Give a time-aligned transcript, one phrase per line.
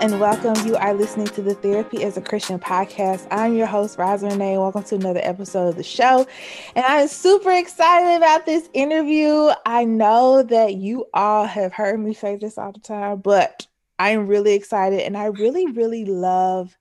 [0.00, 0.66] And welcome.
[0.66, 3.26] You are listening to the Therapy as a Christian podcast.
[3.30, 4.56] I'm your host, Roz Renee.
[4.56, 6.26] Welcome to another episode of the show.
[6.74, 9.50] And I'm super excited about this interview.
[9.66, 13.66] I know that you all have heard me say this all the time, but
[13.98, 16.74] I'm really excited and I really, really love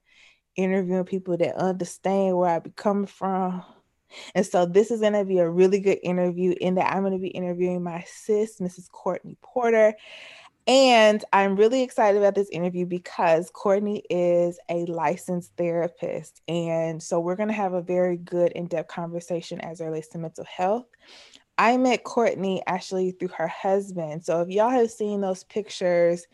[0.55, 3.65] interviewing people that understand where I be coming from.
[4.33, 7.11] And so this is going to be a really good interview in that I'm going
[7.11, 8.89] to be interviewing my sis, Mrs.
[8.89, 9.93] Courtney Porter.
[10.69, 16.43] And I'm really excited about this interview because Courtney is a licensed therapist.
[16.47, 20.09] And so we're going to have a very good in depth conversation as it relates
[20.09, 20.85] to mental health.
[21.57, 24.23] I met Courtney actually through her husband.
[24.23, 26.27] So if y'all have seen those pictures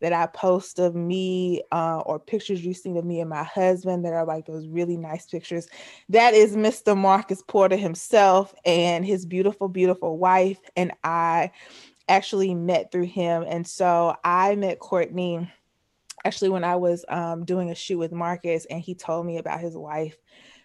[0.00, 4.06] that I post of me uh, or pictures you've seen of me and my husband
[4.06, 5.68] that are like those really nice pictures,
[6.08, 6.96] that is Mr.
[6.96, 10.58] Marcus Porter himself and his beautiful, beautiful wife.
[10.74, 11.50] And I
[12.08, 13.44] actually met through him.
[13.46, 15.50] And so I met Courtney
[16.24, 19.60] actually when I was um, doing a shoot with Marcus, and he told me about
[19.60, 20.16] his wife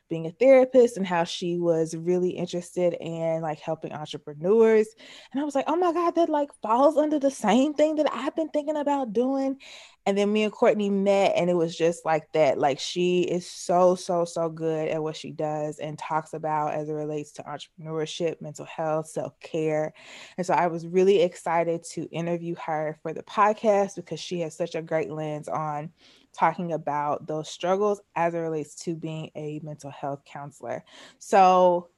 [0.10, 4.88] being a therapist and how she was really interested in like helping entrepreneurs.
[5.32, 8.12] And I was like, oh my God, that like falls under the same thing that
[8.12, 9.58] I've been thinking about doing.
[10.06, 12.58] And then me and Courtney met, and it was just like that.
[12.58, 16.90] Like she is so, so, so good at what she does and talks about as
[16.90, 19.94] it relates to entrepreneurship, mental health, self care.
[20.38, 24.56] And so I was really excited to interview her for the podcast because she has
[24.56, 25.92] such a great lens on
[26.34, 30.84] talking about those struggles as it relates to being a mental health counselor.
[31.18, 31.90] So,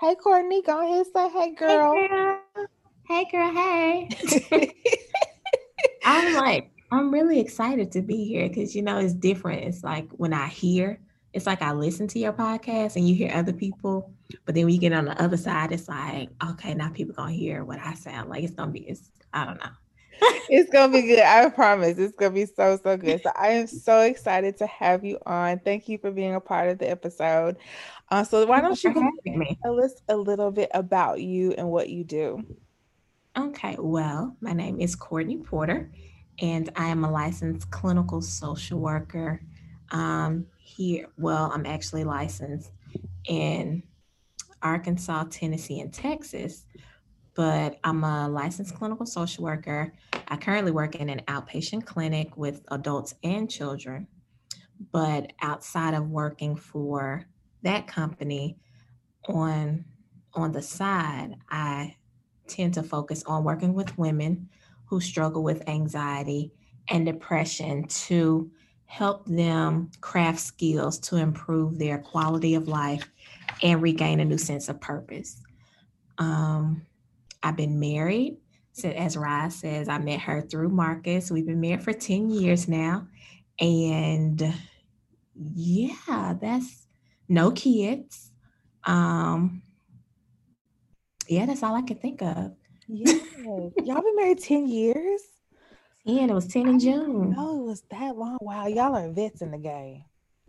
[0.00, 1.94] hey, Courtney, go ahead and say hey, girl.
[1.94, 2.40] Hey, girl.
[3.08, 3.52] Hey, girl.
[4.50, 4.72] Hey.
[6.04, 9.64] I'm like, I'm really excited to be here because you know it's different.
[9.64, 11.00] It's like when I hear,
[11.32, 14.12] it's like I listen to your podcast and you hear other people,
[14.44, 17.32] but then when you get on the other side, it's like, okay, now people gonna
[17.32, 18.44] hear what I sound like.
[18.44, 19.70] It's gonna be, it's, I don't know.
[20.48, 21.20] It's gonna be good.
[21.20, 21.98] I promise.
[21.98, 23.22] It's gonna be so so good.
[23.22, 25.58] So I am so excited to have you on.
[25.60, 27.56] Thank you for being a part of the episode.
[28.10, 28.92] Uh, so why don't you
[29.62, 32.44] tell us a little bit about you and what you do?
[33.36, 33.76] Okay.
[33.78, 35.90] Well, my name is Courtney Porter
[36.40, 39.42] and I am a licensed clinical social worker
[39.90, 41.08] um, here.
[41.18, 42.70] Well, I'm actually licensed
[43.26, 43.82] in
[44.62, 46.64] Arkansas, Tennessee, and Texas,
[47.34, 49.92] but I'm a licensed clinical social worker.
[50.28, 54.06] I currently work in an outpatient clinic with adults and children.
[54.90, 57.26] But outside of working for
[57.62, 58.58] that company,
[59.28, 59.84] on
[60.34, 61.96] on the side, I
[62.48, 64.48] tend to focus on working with women
[64.86, 66.52] who struggle with anxiety
[66.88, 68.50] and depression to
[68.86, 73.10] help them craft skills to improve their quality of life
[73.62, 75.40] and regain a new sense of purpose.
[76.18, 76.82] Um,
[77.42, 78.38] I've been married.
[78.72, 81.30] So as Roz says, I met her through Marcus.
[81.30, 83.06] We've been married for 10 years now.
[83.58, 84.54] And
[85.54, 86.86] yeah, that's
[87.28, 88.30] no kids.
[88.84, 89.62] Um,
[91.28, 92.52] yeah, that's all I can think of.
[92.88, 93.18] Yeah.
[93.84, 95.22] y'all been married 10 years?
[96.04, 97.30] Yeah, it was 10 in June.
[97.30, 98.38] No, it was that long.
[98.40, 100.04] Wow, y'all are vets in the game.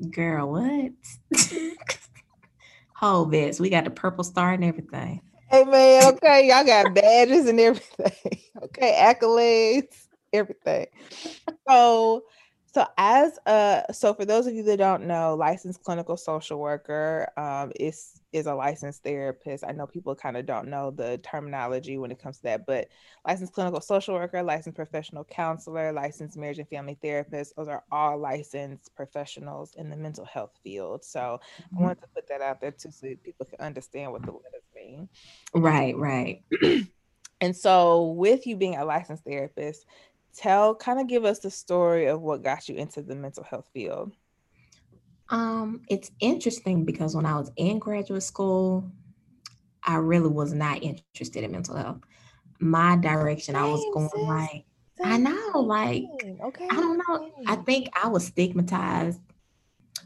[0.10, 0.92] Girl, what?
[2.96, 3.60] Whole vets.
[3.60, 5.22] We got the purple star and everything.
[5.54, 8.40] Hey man, okay, y'all got badges and everything.
[8.64, 10.88] Okay, accolades, everything.
[11.68, 12.24] So
[12.74, 17.30] so as a so for those of you that don't know, licensed clinical social worker
[17.38, 19.64] um, is is a licensed therapist.
[19.64, 22.88] I know people kind of don't know the terminology when it comes to that, but
[23.28, 28.18] licensed clinical social worker, licensed professional counselor, licensed marriage and family therapist, those are all
[28.18, 31.04] licensed professionals in the mental health field.
[31.04, 31.78] So mm-hmm.
[31.78, 34.64] I wanted to put that out there too so people can understand what the letters
[35.54, 36.44] Right, right.
[37.42, 39.86] and so with you being a licensed therapist,
[40.36, 43.70] tell kind of give us the story of what got you into the mental health
[43.74, 44.14] field.
[45.30, 48.92] Um it's interesting because when i was in graduate school
[49.82, 52.02] i really was not interested in mental health.
[52.60, 54.22] My direction same, i was going sis.
[54.28, 54.66] like
[55.02, 55.14] same.
[55.14, 56.04] i know like
[56.44, 59.20] okay i don't know i think i was stigmatized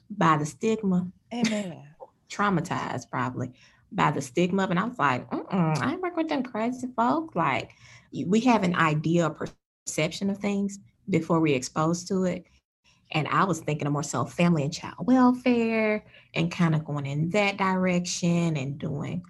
[0.10, 1.08] by the stigma.
[1.34, 1.84] Amen.
[2.30, 3.54] Traumatized probably
[3.92, 7.72] by the stigma and i was like i ain't working with them crazy folks like
[8.26, 9.30] we have an idea
[9.88, 10.80] perception of things
[11.10, 12.46] before we exposed to it.
[13.12, 17.06] And I was thinking of more so family and child welfare and kind of going
[17.06, 19.24] in that direction and doing,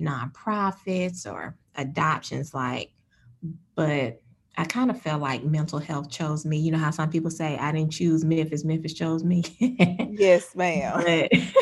[0.00, 2.90] nonprofits or adoptions like
[3.76, 4.20] but
[4.56, 6.58] I kind of felt like mental health chose me.
[6.58, 9.42] You know how some people say I didn't choose Memphis, Memphis chose me.
[10.10, 11.02] yes, ma'am.
[11.04, 11.32] But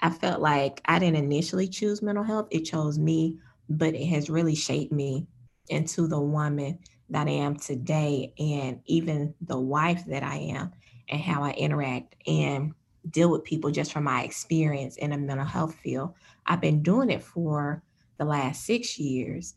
[0.00, 3.38] I felt like I didn't initially choose mental health, it chose me,
[3.68, 5.26] but it has really shaped me
[5.68, 6.78] into the woman
[7.10, 10.72] that I am today and even the wife that I am
[11.08, 12.74] and how I interact and
[13.10, 16.14] deal with people just from my experience in the mental health field.
[16.44, 17.82] I've been doing it for
[18.18, 19.54] the last six years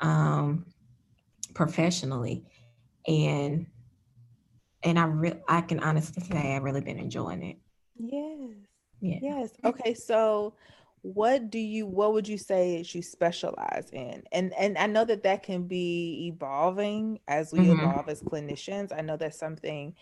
[0.00, 0.66] um,
[1.54, 2.44] professionally,
[3.06, 3.66] and
[4.82, 7.58] and I re- I can honestly say I've really been enjoying it.
[7.96, 8.71] Yes.
[9.02, 9.18] Yeah.
[9.20, 9.50] Yes.
[9.64, 9.94] Okay.
[9.94, 10.54] So,
[11.02, 15.04] what do you what would you say is you specialize in and and i know
[15.04, 17.72] that that can be evolving as we mm-hmm.
[17.72, 19.92] evolve as clinicians i know that's something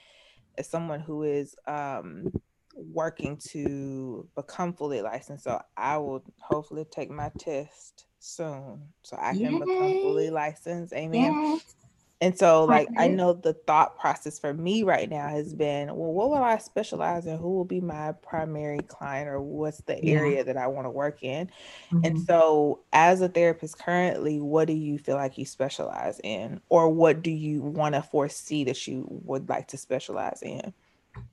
[0.59, 2.31] as someone who is um
[2.75, 5.45] working to become fully licensed.
[5.45, 9.59] So I will hopefully take my test soon so I can Yay.
[9.59, 10.93] become fully licensed.
[10.93, 11.35] Amen.
[11.35, 11.75] Yes.
[12.23, 16.13] And so, like, I know the thought process for me right now has been, well,
[16.13, 17.39] what will I specialize in?
[17.39, 20.17] Who will be my primary client, or what's the yeah.
[20.17, 21.47] area that I want to work in?
[21.91, 22.05] Mm-hmm.
[22.05, 26.91] And so, as a therapist currently, what do you feel like you specialize in, or
[26.91, 30.75] what do you want to foresee that you would like to specialize in?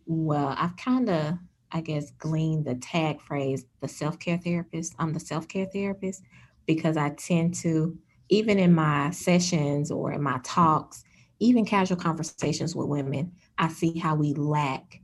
[0.06, 1.34] Well, I've kind of,
[1.74, 4.96] I guess, gleaned the tag phrase, the self care therapist.
[5.00, 6.24] I'm the self care therapist
[6.66, 7.98] because I tend to,
[8.30, 11.04] even in my sessions or in my talks,
[11.40, 15.02] even casual conversations with women, I see how we lack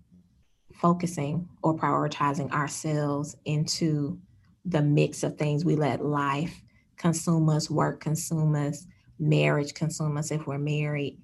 [0.73, 4.19] focusing or prioritizing ourselves into
[4.65, 6.61] the mix of things we let life
[6.97, 8.85] consume us, work consume us,
[9.19, 11.19] marriage consume us if we're married.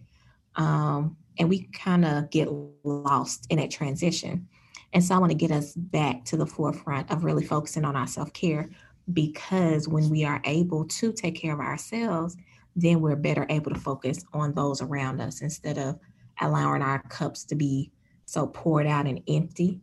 [0.56, 2.50] Um, and we kind of get
[2.84, 4.48] lost in that transition.
[4.94, 7.95] And so I want to get us back to the forefront of really focusing on
[7.95, 8.69] our self care
[9.13, 12.35] because when we are able to take care of ourselves,
[12.75, 16.00] then we're better able to focus on those around us instead of
[16.41, 17.91] allowing our cups to be
[18.25, 19.81] so poured out and empty.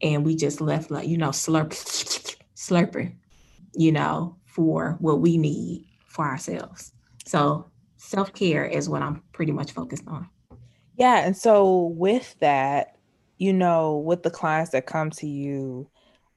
[0.00, 1.70] And we just left like, you know, slurp,
[2.56, 3.16] slurping,
[3.74, 6.92] you know, for what we need for ourselves.
[7.24, 10.28] So self care is what I'm pretty much focused on.
[10.96, 11.24] Yeah.
[11.24, 12.96] And so with that,
[13.38, 15.88] you know, with the clients that come to you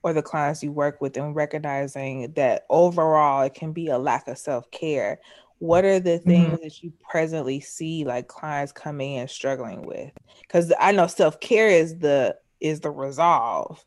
[0.06, 4.28] or the clients you work with and recognizing that overall it can be a lack
[4.28, 5.20] of self-care,
[5.58, 6.64] what are the things mm-hmm.
[6.64, 10.12] that you presently see like clients coming in struggling with?
[10.42, 13.84] Because I know self-care is the is the resolve.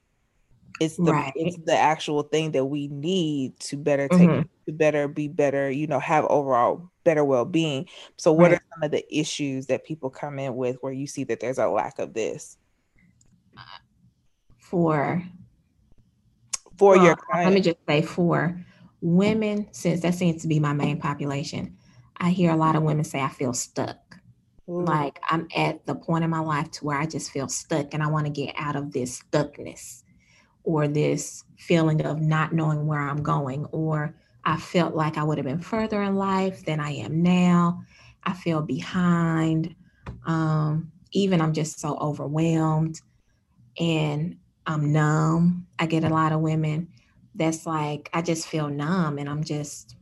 [0.80, 1.32] It's the right.
[1.36, 4.42] it's the actual thing that we need to better take mm-hmm.
[4.66, 7.86] to better be better, you know, have overall better well-being.
[8.16, 8.54] So what right.
[8.54, 11.58] are some of the issues that people come in with where you see that there's
[11.58, 12.56] a lack of this?
[14.58, 15.22] For
[16.78, 17.46] for well, your client.
[17.46, 18.64] Let me just say for
[19.00, 21.76] women, since that seems to be my main population,
[22.16, 23.98] I hear a lot of women say I feel stuck.
[24.68, 24.84] Ooh.
[24.84, 28.02] Like I'm at the point in my life to where I just feel stuck and
[28.02, 30.02] I want to get out of this stuckness
[30.62, 34.14] or this feeling of not knowing where I'm going or
[34.44, 37.82] I felt like I would have been further in life than I am now.
[38.24, 39.74] I feel behind.
[40.26, 43.00] Um, even I'm just so overwhelmed
[43.78, 44.36] and
[44.68, 45.66] I'm numb.
[45.78, 46.88] I get a lot of women
[47.34, 49.96] that's like, I just feel numb and I'm just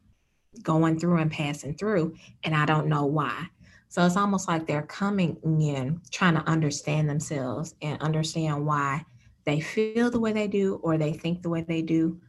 [0.62, 3.46] going through and passing through, and I don't know why.
[3.88, 9.04] So it's almost like they're coming in trying to understand themselves and understand why
[9.44, 12.20] they feel the way they do or they think the way they do.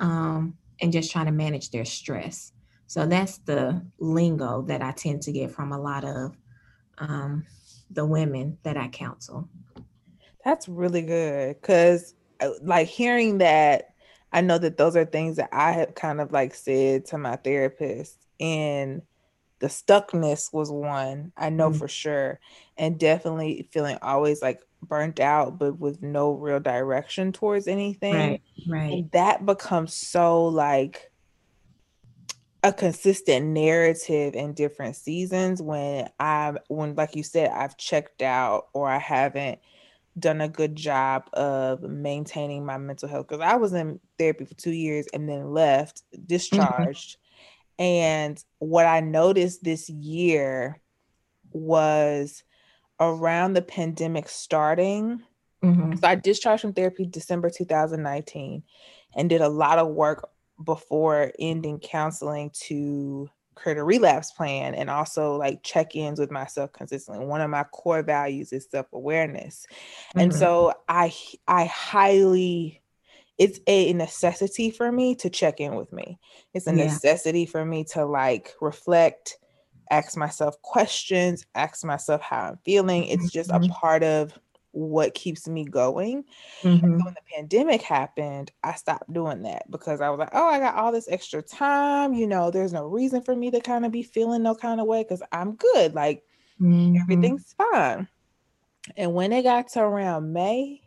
[0.00, 2.52] Um, and just trying to manage their stress.
[2.88, 6.36] So that's the lingo that I tend to get from a lot of
[6.98, 7.46] um,
[7.90, 9.48] the women that I counsel.
[10.44, 13.94] That's really good because, uh, like, hearing that,
[14.32, 17.36] I know that those are things that I have kind of like said to my
[17.36, 19.02] therapist, and
[19.60, 21.78] the stuckness was one I know mm-hmm.
[21.78, 22.40] for sure,
[22.76, 28.42] and definitely feeling always like burnt out but with no real direction towards anything right
[28.68, 31.10] right and that becomes so like
[32.62, 38.68] a consistent narrative in different seasons when i when like you said i've checked out
[38.72, 39.58] or i haven't
[40.18, 44.54] done a good job of maintaining my mental health because i was in therapy for
[44.54, 46.24] two years and then left mm-hmm.
[46.26, 47.16] discharged
[47.78, 47.84] mm-hmm.
[47.84, 50.80] and what i noticed this year
[51.52, 52.42] was
[53.00, 55.22] around the pandemic starting.
[55.62, 55.96] Mm-hmm.
[55.96, 58.62] So I discharged from therapy December 2019
[59.16, 60.28] and did a lot of work
[60.62, 67.24] before ending counseling to create a relapse plan and also like check-ins with myself consistently.
[67.24, 69.66] One of my core values is self-awareness.
[69.68, 70.20] Mm-hmm.
[70.20, 71.14] And so I
[71.46, 72.80] I highly
[73.36, 76.18] it's a necessity for me to check in with me.
[76.52, 76.84] It's a yeah.
[76.84, 79.38] necessity for me to like reflect,
[79.90, 83.04] ask myself questions, ask myself how I'm feeling.
[83.06, 83.70] It's just mm-hmm.
[83.70, 84.38] a part of
[84.74, 86.24] what keeps me going.
[86.62, 87.04] Mm-hmm.
[87.04, 90.74] when the pandemic happened, I stopped doing that because I was like, oh, I got
[90.74, 92.12] all this extra time.
[92.12, 94.86] You know, there's no reason for me to kind of be feeling no kind of
[94.86, 95.94] way because I'm good.
[95.94, 96.24] Like
[96.60, 96.96] mm-hmm.
[97.00, 98.08] everything's fine.
[98.96, 100.82] And when it got to around May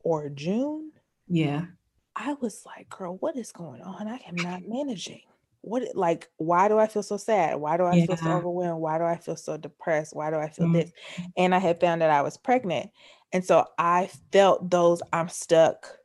[0.00, 0.92] or June,
[1.26, 1.66] yeah,
[2.14, 4.08] I was like, girl, what is going on?
[4.08, 5.22] I am not managing
[5.62, 8.06] what like why do i feel so sad why do i yeah.
[8.06, 10.74] feel so overwhelmed why do i feel so depressed why do i feel mm-hmm.
[10.74, 10.92] this
[11.36, 12.90] and i had found that i was pregnant
[13.32, 15.98] and so i felt those i'm stuck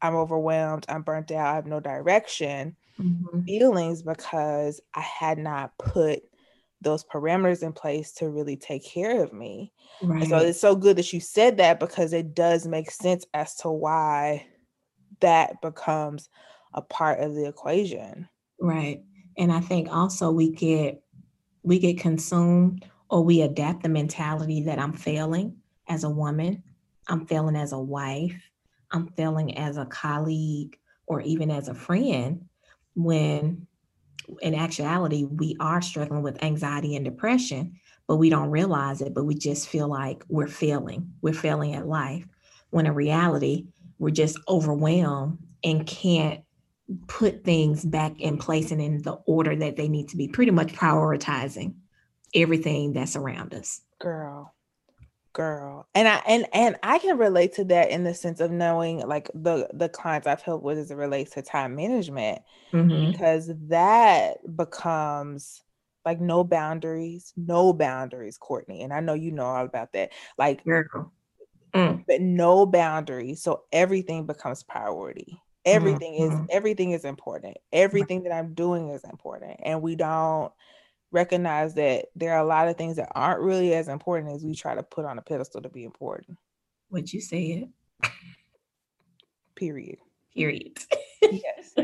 [0.00, 3.40] i'm overwhelmed i'm burnt out i have no direction mm-hmm.
[3.42, 6.22] feelings because i had not put
[6.80, 10.28] those parameters in place to really take care of me right.
[10.28, 13.68] so it's so good that you said that because it does make sense as to
[13.68, 14.46] why
[15.20, 16.28] that becomes
[16.74, 18.28] a part of the equation
[18.60, 19.02] Right.
[19.36, 21.02] And I think also we get
[21.62, 25.56] we get consumed or we adapt the mentality that I'm failing
[25.88, 26.62] as a woman,
[27.08, 28.50] I'm failing as a wife,
[28.92, 32.46] I'm failing as a colleague or even as a friend
[32.94, 33.66] when
[34.40, 39.24] in actuality we are struggling with anxiety and depression, but we don't realize it, but
[39.24, 41.12] we just feel like we're failing.
[41.22, 42.26] We're failing at life.
[42.70, 43.66] When in reality,
[43.98, 46.40] we're just overwhelmed and can't
[47.08, 50.52] put things back in place and in the order that they need to be, pretty
[50.52, 51.74] much prioritizing
[52.34, 53.80] everything that's around us.
[53.98, 54.52] Girl.
[55.32, 55.86] Girl.
[55.94, 59.30] And I and and I can relate to that in the sense of knowing like
[59.34, 62.40] the the clients I've helped with as it relates to time management
[62.72, 63.10] mm-hmm.
[63.12, 65.62] because that becomes
[66.06, 68.82] like no boundaries, no boundaries, Courtney.
[68.82, 70.12] And I know you know all about that.
[70.38, 70.62] Like
[71.74, 72.04] Mm.
[72.06, 73.42] but no boundaries.
[73.42, 76.44] So everything becomes priority everything mm-hmm.
[76.44, 77.56] is everything is important.
[77.72, 80.52] Everything that i'm doing is important and we don't
[81.12, 84.54] recognize that there are a lot of things that aren't really as important as we
[84.54, 86.38] try to put on a pedestal to be important.
[86.90, 87.68] Would you say it
[89.56, 89.98] period.
[90.34, 90.78] Period.
[91.22, 91.74] Yes.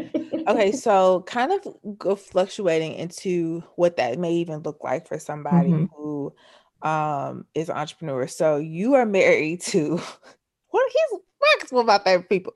[0.49, 5.69] Okay so kind of go fluctuating into what that may even look like for somebody
[5.69, 5.85] mm-hmm.
[5.95, 6.35] who
[6.83, 8.27] um is an entrepreneur.
[8.27, 9.99] So you are married to
[10.71, 12.55] what he's Marcus one of my favorite people.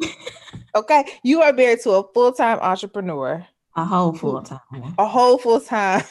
[0.74, 3.46] okay, you are married to a full time entrepreneur.
[3.76, 4.60] A whole full time.
[4.98, 6.02] A whole full time.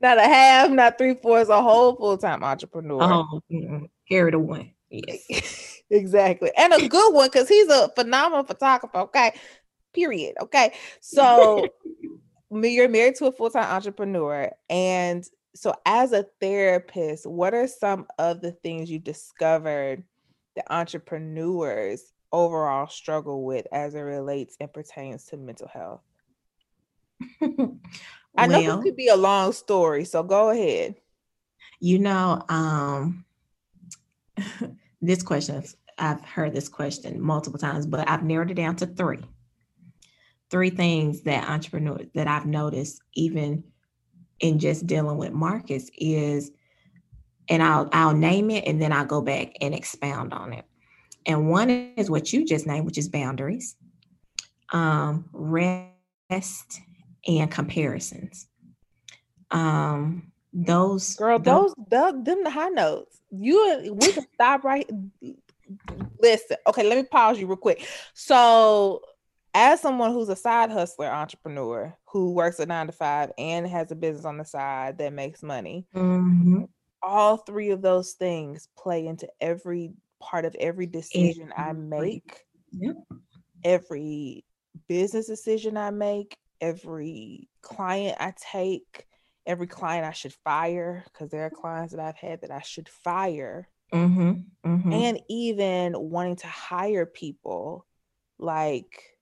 [0.00, 3.02] not a half, not three fourths, a whole full time entrepreneur.
[3.02, 3.40] Oh,
[4.08, 4.70] carry the one.
[4.90, 5.82] Yes.
[5.90, 6.50] exactly.
[6.56, 8.98] And a good one because he's a phenomenal photographer.
[8.98, 9.32] Okay.
[9.92, 10.34] Period.
[10.40, 10.72] Okay.
[11.00, 11.66] So
[12.50, 18.06] you're married to a full time entrepreneur and so as a therapist what are some
[18.18, 20.04] of the things you discovered
[20.56, 26.00] that entrepreneurs overall struggle with as it relates and pertains to mental health?
[28.36, 30.96] I know this could be a long story so go ahead.
[31.80, 33.24] You know um
[35.00, 35.62] this question
[35.96, 39.20] i've heard this question multiple times but i've narrowed it down to three.
[40.50, 43.64] Three things that entrepreneurs that i've noticed even
[44.40, 46.50] in just dealing with Marcus is,
[47.48, 50.64] and I'll I'll name it and then I'll go back and expound on it.
[51.26, 53.76] And one is what you just named, which is boundaries,
[54.72, 56.80] um, rest,
[57.26, 58.46] and comparisons.
[59.50, 63.20] Um, those girl, those, those them the high notes.
[63.30, 64.88] You we can stop right.
[66.20, 67.86] Listen, okay, let me pause you real quick.
[68.12, 69.02] So
[69.54, 73.90] as someone who's a side hustler entrepreneur who works a nine to five and has
[73.90, 76.64] a business on the side that makes money, mm-hmm.
[77.04, 81.52] All three of those things play into every part of every decision.
[81.56, 82.96] I make, yep.
[83.62, 84.44] every
[84.88, 89.06] business decision I make, every client I take,
[89.46, 92.88] every client I should fire because there are clients that I've had that I should
[92.88, 93.68] fire.
[93.92, 94.32] Mm-hmm.
[94.66, 94.92] Mm-hmm.
[94.92, 97.86] And even wanting to hire people
[98.38, 99.13] like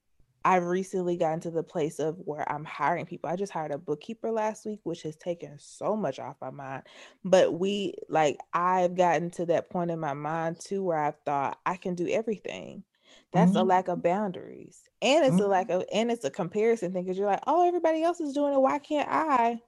[0.44, 3.30] I've recently gotten to the place of where I'm hiring people.
[3.30, 6.82] I just hired a bookkeeper last week, which has taken so much off my mind.
[7.24, 11.58] But we, like, I've gotten to that point in my mind too where I've thought
[11.64, 12.84] I can do everything.
[13.32, 13.60] That's mm-hmm.
[13.60, 14.82] a lack of boundaries.
[15.00, 15.44] And it's mm-hmm.
[15.44, 18.34] a lack of, and it's a comparison thing because you're like, oh, everybody else is
[18.34, 18.60] doing it.
[18.60, 19.60] Why can't I?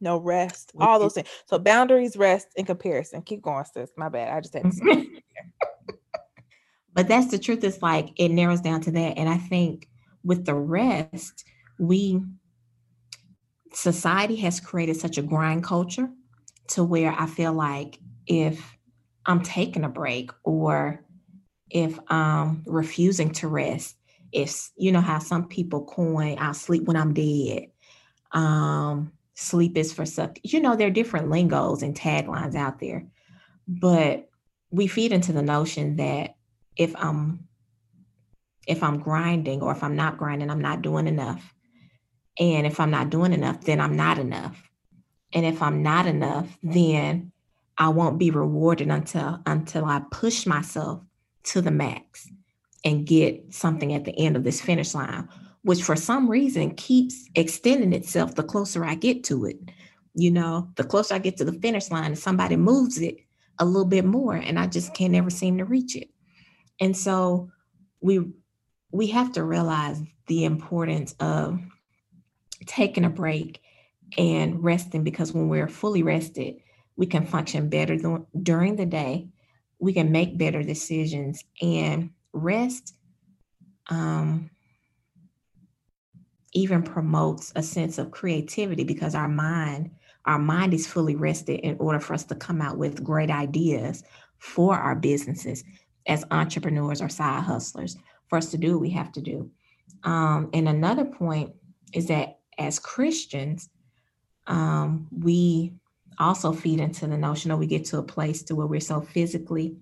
[0.00, 1.28] No rest, all those things.
[1.44, 3.20] So boundaries, rest, and comparison.
[3.20, 3.90] Keep going, sis.
[3.98, 4.34] My bad.
[4.34, 5.08] I just had to say.
[6.92, 7.62] But that's the truth.
[7.64, 9.16] It's like it narrows down to that.
[9.16, 9.88] And I think
[10.24, 11.44] with the rest,
[11.78, 12.20] we
[13.72, 16.08] society has created such a grind culture
[16.68, 18.76] to where I feel like if
[19.26, 21.04] I'm taking a break or
[21.70, 23.96] if I'm refusing to rest.
[24.32, 27.68] If you know how some people coin, I'll sleep when I'm dead.
[28.32, 30.38] Um, sleep is for suck.
[30.42, 33.06] You know, there are different lingos and taglines out there,
[33.66, 34.28] but
[34.70, 36.36] we feed into the notion that
[36.76, 37.48] if I'm
[38.66, 41.54] if I'm grinding or if I'm not grinding, I'm not doing enough.
[42.38, 44.70] And if I'm not doing enough, then I'm not enough.
[45.32, 47.32] And if I'm not enough, then
[47.78, 51.02] I won't be rewarded until until I push myself
[51.44, 52.28] to the max
[52.84, 55.28] and get something at the end of this finish line,
[55.62, 59.58] which for some reason keeps extending itself the closer I get to it.
[60.14, 63.16] You know, the closer I get to the finish line, somebody moves it
[63.58, 66.10] a little bit more, and I just can never seem to reach it.
[66.80, 67.50] And so
[68.00, 68.32] we
[68.92, 71.60] we have to realize the importance of
[72.66, 73.60] taking a break
[74.18, 76.56] and resting because when we're fully rested,
[76.96, 79.28] we can function better th- during the day.
[79.78, 82.94] We can make better decisions and rest
[83.88, 84.50] um,
[86.52, 89.90] even promotes a sense of creativity because our mind
[90.26, 94.04] our mind is fully rested in order for us to come out with great ideas
[94.38, 95.64] for our businesses
[96.06, 97.96] as entrepreneurs or side hustlers
[98.28, 99.50] for us to do what we have to do.
[100.04, 101.52] Um, and another point
[101.92, 103.68] is that as christians
[104.46, 105.72] um, we
[106.18, 109.00] also feed into the notion that we get to a place to where we're so
[109.00, 109.76] physically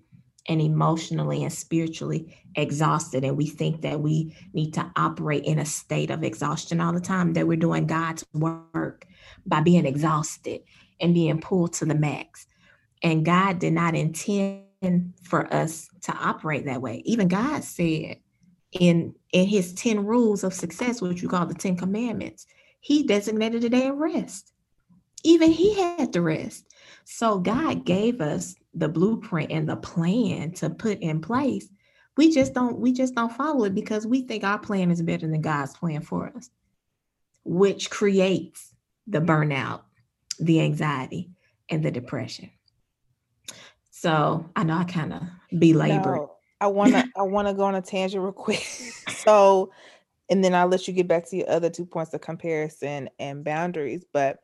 [0.47, 5.65] and emotionally and spiritually exhausted and we think that we need to operate in a
[5.65, 9.05] state of exhaustion all the time that we're doing god's work
[9.45, 10.61] by being exhausted
[10.99, 12.47] and being pulled to the max.
[13.03, 14.63] And god did not intend
[15.23, 18.17] for us to operate that way even god said
[18.71, 22.45] in in his 10 rules of success which you call the 10 commandments
[22.79, 24.53] he designated a day of rest
[25.23, 26.65] even he had to rest.
[27.05, 31.67] So God gave us the blueprint and the plan to put in place.
[32.17, 35.27] We just don't we just don't follow it because we think our plan is better
[35.27, 36.49] than God's plan for us,
[37.43, 38.73] which creates
[39.07, 39.81] the burnout,
[40.39, 41.31] the anxiety,
[41.69, 42.51] and the depression.
[43.99, 45.23] So I know I kind of
[45.59, 46.15] belabored.
[46.15, 46.31] No,
[46.61, 48.61] I wanna I wanna go on a tangent real quick.
[49.09, 49.73] so
[50.29, 53.43] and then I'll let you get back to your other two points of comparison and
[53.43, 54.05] boundaries.
[54.13, 54.39] But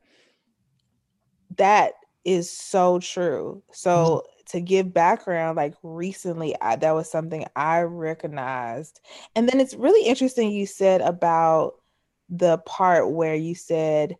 [1.55, 1.93] that
[2.25, 3.63] is so true.
[3.71, 4.57] So mm-hmm.
[4.57, 8.99] to give background, like recently, I, that was something I recognized.
[9.37, 11.75] And then it's really interesting you said about
[12.27, 14.17] the part where you said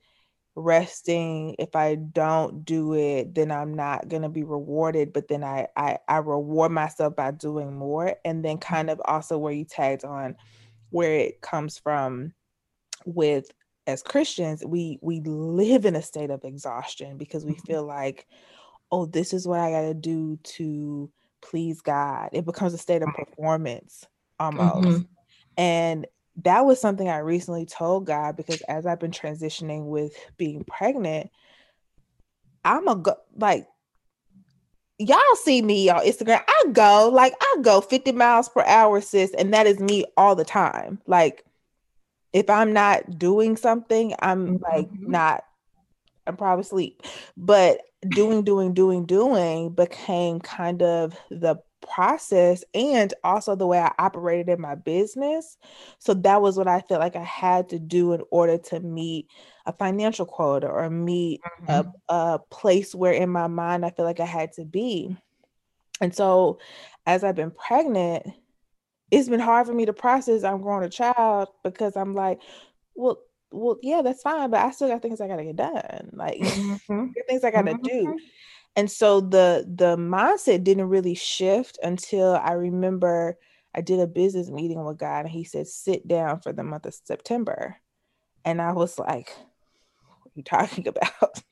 [0.56, 5.44] resting if i don't do it then i'm not going to be rewarded but then
[5.44, 9.66] I, I i reward myself by doing more and then kind of also where you
[9.66, 10.36] tagged on
[10.92, 12.34] where it comes from
[13.06, 13.52] with
[13.88, 17.66] as Christians, we we live in a state of exhaustion because we mm-hmm.
[17.66, 18.28] feel like,
[18.92, 22.30] oh, this is what I got to do to please God.
[22.34, 24.06] It becomes a state of performance
[24.40, 24.88] almost.
[24.88, 25.02] Mm-hmm.
[25.58, 26.08] And
[26.44, 31.30] that was something I recently told God because as I've been transitioning with being pregnant,
[32.64, 33.68] I'm a go like
[34.98, 36.42] y'all see me on Instagram.
[36.48, 40.36] I go like I go 50 miles per hour, sis, and that is me all
[40.36, 41.00] the time.
[41.08, 41.46] Like
[42.34, 44.64] if I'm not doing something, I'm mm-hmm.
[44.64, 45.46] like not,
[46.28, 47.02] I'm probably asleep.
[47.38, 53.94] But doing, doing, doing, doing became kind of the process and also the way I
[54.00, 55.58] operated in my business.
[56.00, 59.28] So that was what I felt like I had to do in order to meet
[59.66, 61.90] a financial quota or meet mm-hmm.
[62.10, 65.16] a, a place where in my mind I feel like I had to be.
[66.02, 66.60] And so
[67.06, 68.28] as I've been pregnant,
[69.12, 72.42] it's been hard for me to process I'm growing a child because I'm like,
[72.96, 73.20] well,
[73.52, 76.10] well, yeah, that's fine, but I still got things I gotta get done.
[76.14, 77.08] Like mm-hmm.
[77.28, 77.84] things I gotta mm-hmm.
[77.84, 78.20] do.
[78.76, 83.38] And so the the mindset didn't really shift until I remember
[83.76, 86.86] I did a business meeting with God and he said, sit down for the month
[86.86, 87.76] of September.
[88.46, 89.36] And I was like,
[90.08, 91.44] what are you talking about?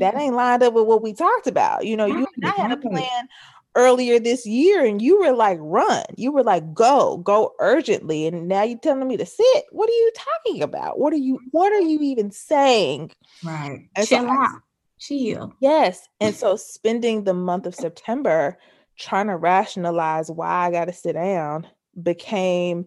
[0.00, 1.86] that ain't lined up with what we talked about.
[1.86, 3.28] You know, you and I had a plan
[3.74, 6.04] earlier this year and you were like run.
[6.16, 8.26] You were like go go urgently.
[8.26, 9.64] And now you're telling me to sit?
[9.70, 10.98] What are you talking about?
[10.98, 13.12] What are you what are you even saying?
[13.42, 13.88] Right.
[13.96, 14.62] And chill so out
[14.98, 18.58] chill yes and so spending the month of september
[18.98, 21.66] trying to rationalize why i got to sit down
[22.00, 22.86] became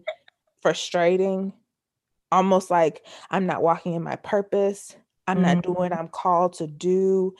[0.60, 1.52] frustrating
[2.30, 4.94] almost like i'm not walking in my purpose
[5.26, 5.44] i'm mm-hmm.
[5.44, 7.34] not doing what i'm called to do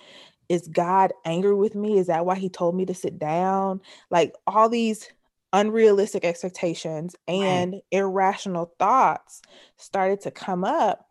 [0.53, 1.99] is God angry with me?
[1.99, 3.81] Is that why he told me to sit down?
[4.11, 5.09] Like all these
[5.55, 7.83] unrealistic expectations and right.
[7.91, 9.41] irrational thoughts
[9.79, 11.09] started to come up.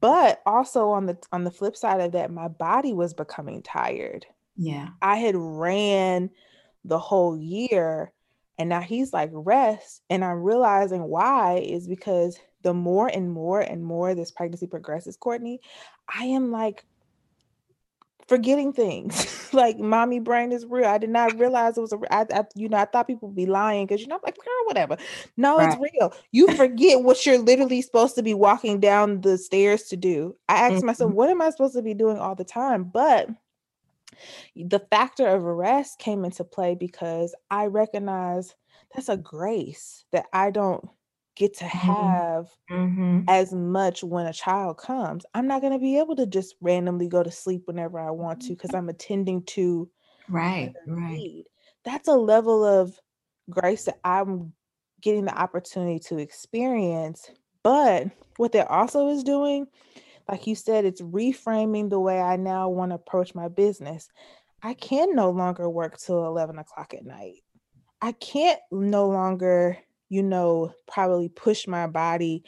[0.00, 4.26] But also on the on the flip side of that, my body was becoming tired.
[4.56, 4.88] Yeah.
[5.02, 6.30] I had ran
[6.84, 8.12] the whole year
[8.60, 10.02] and now he's like, rest.
[10.10, 15.16] And I'm realizing why is because the more and more and more this pregnancy progresses,
[15.16, 15.62] Courtney,
[16.14, 16.84] I am like
[18.30, 19.50] forgetting things.
[19.52, 20.86] like mommy brain is real.
[20.86, 21.98] I did not realize it was a.
[22.10, 24.38] I, I you know, I thought people would be lying because you know, I'm like,
[24.38, 24.96] girl, whatever.
[25.36, 25.68] No, right.
[25.68, 26.14] it's real.
[26.30, 30.36] You forget what you're literally supposed to be walking down the stairs to do.
[30.48, 30.86] I asked mm-hmm.
[30.86, 32.84] myself, what am I supposed to be doing all the time?
[32.84, 33.28] But
[34.54, 38.54] the factor of rest came into play because I recognize
[38.94, 40.88] that's a grace that I don't
[41.36, 41.88] get to mm-hmm.
[41.88, 43.20] have mm-hmm.
[43.28, 45.24] as much when a child comes.
[45.34, 48.42] I'm not going to be able to just randomly go to sleep whenever I want
[48.42, 49.88] to because I'm attending to
[50.28, 51.12] right, right.
[51.12, 51.46] Need.
[51.84, 52.98] That's a level of
[53.48, 54.52] grace that I'm
[55.00, 57.30] getting the opportunity to experience.
[57.62, 59.66] But what that also is doing,
[60.28, 64.08] like you said, it's reframing the way I now want to approach my business.
[64.62, 67.42] I can no longer work till 11 o'clock at night.
[68.02, 69.78] I can't no longer
[70.10, 72.42] you know, probably push my body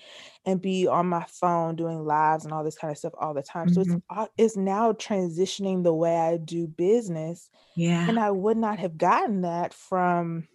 [0.44, 3.42] and be on my phone doing lives and all this kind of stuff all the
[3.42, 3.68] time.
[3.68, 3.82] Mm-hmm.
[3.82, 7.48] So it's it's now transitioning the way I do business.
[7.76, 8.06] Yeah.
[8.06, 10.48] And I would not have gotten that from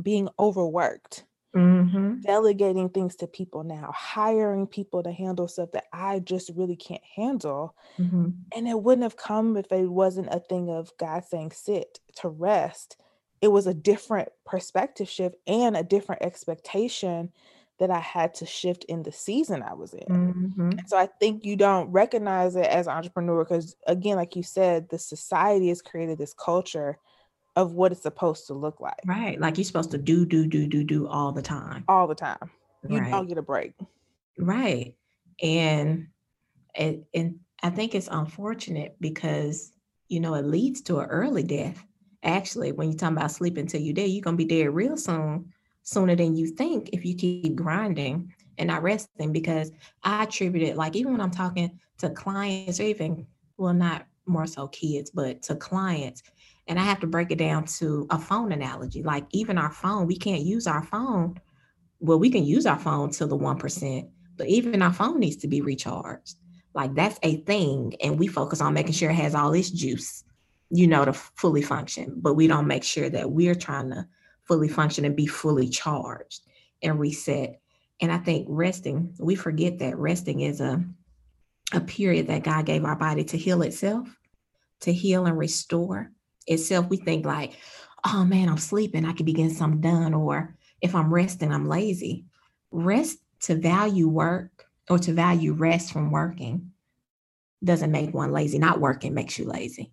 [0.00, 1.24] being overworked.
[1.56, 2.20] Mm-hmm.
[2.20, 7.02] Delegating things to people now, hiring people to handle stuff that I just really can't
[7.16, 7.74] handle.
[7.98, 8.28] Mm-hmm.
[8.54, 12.28] And it wouldn't have come if it wasn't a thing of God saying, sit to
[12.28, 12.98] rest
[13.40, 17.30] it was a different perspective shift and a different expectation
[17.78, 20.06] that I had to shift in the season I was in.
[20.08, 20.70] Mm-hmm.
[20.86, 24.88] so I think you don't recognize it as an entrepreneur because, again, like you said,
[24.88, 26.98] the society has created this culture
[27.54, 29.00] of what it's supposed to look like.
[29.06, 29.40] Right.
[29.40, 31.84] Like you're supposed to do, do, do, do, do all the time.
[31.88, 32.50] All the time.
[32.88, 33.10] You right.
[33.10, 33.74] don't get a break.
[34.38, 34.94] Right.
[35.42, 36.08] And
[36.74, 39.72] it, and I think it's unfortunate because,
[40.08, 41.84] you know, it leads to an early death
[42.22, 45.52] actually, when you're talking about sleeping till you're dead, you're gonna be dead real soon,
[45.82, 49.32] sooner than you think if you keep grinding and not resting.
[49.32, 49.70] Because
[50.02, 53.26] I attribute it like even when I'm talking to clients or even
[53.56, 56.22] well, not more so kids, but to clients,
[56.66, 59.02] and I have to break it down to a phone analogy.
[59.02, 61.40] Like even our phone, we can't use our phone.
[62.00, 65.36] Well, we can use our phone to the one percent, but even our phone needs
[65.36, 66.36] to be recharged.
[66.74, 70.24] Like that's a thing, and we focus on making sure it has all its juice
[70.70, 74.06] you know, to fully function, but we don't make sure that we're trying to
[74.44, 76.42] fully function and be fully charged
[76.82, 77.60] and reset.
[78.00, 80.84] And I think resting, we forget that resting is a
[81.74, 84.08] a period that God gave our body to heal itself,
[84.80, 86.10] to heal and restore
[86.46, 86.88] itself.
[86.88, 87.58] We think like,
[88.06, 91.68] oh man, I'm sleeping, I could be getting something done, or if I'm resting, I'm
[91.68, 92.24] lazy.
[92.70, 96.70] Rest to value work or to value rest from working
[97.62, 98.58] doesn't make one lazy.
[98.58, 99.92] Not working makes you lazy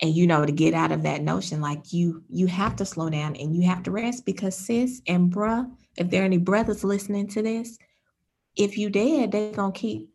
[0.00, 3.10] and you know to get out of that notion like you you have to slow
[3.10, 6.84] down and you have to rest because sis and bruh if there are any brothers
[6.84, 7.78] listening to this
[8.56, 10.08] if you dead they're gonna keep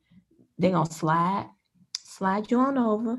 [0.58, 1.48] they're gonna slide
[1.94, 3.18] slide you on over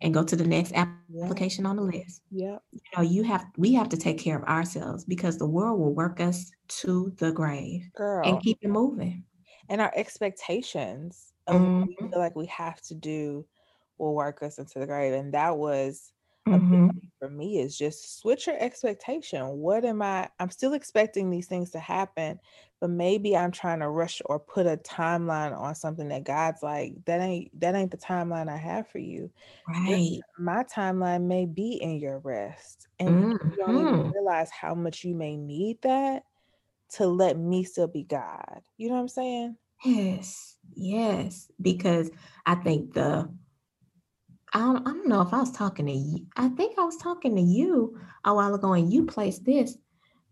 [0.00, 3.72] and go to the next application on the list yeah you know you have we
[3.72, 7.88] have to take care of ourselves because the world will work us to the grave
[7.94, 8.26] Girl.
[8.28, 9.24] and keep it moving
[9.68, 11.80] and our expectations of mm-hmm.
[11.80, 13.46] what we feel like we have to do
[14.02, 15.14] will work us into the grave.
[15.14, 16.12] And that was
[16.46, 16.88] mm-hmm.
[17.18, 19.46] for me is just switch your expectation.
[19.58, 20.28] What am I?
[20.38, 22.40] I'm still expecting these things to happen,
[22.80, 26.94] but maybe I'm trying to rush or put a timeline on something that God's like,
[27.06, 29.30] that ain't that ain't the timeline I have for you.
[29.68, 30.20] Right.
[30.38, 32.88] my timeline may be in your rest.
[32.98, 33.50] And mm-hmm.
[33.50, 34.10] you don't even mm-hmm.
[34.10, 36.24] realize how much you may need that
[36.94, 38.60] to let me still be God.
[38.76, 39.56] You know what I'm saying?
[39.84, 41.50] Yes, yes.
[41.60, 42.10] Because
[42.46, 43.28] I think the
[44.52, 46.26] I don't, I don't know if I was talking to you.
[46.36, 49.76] I think I was talking to you a while ago, and you placed this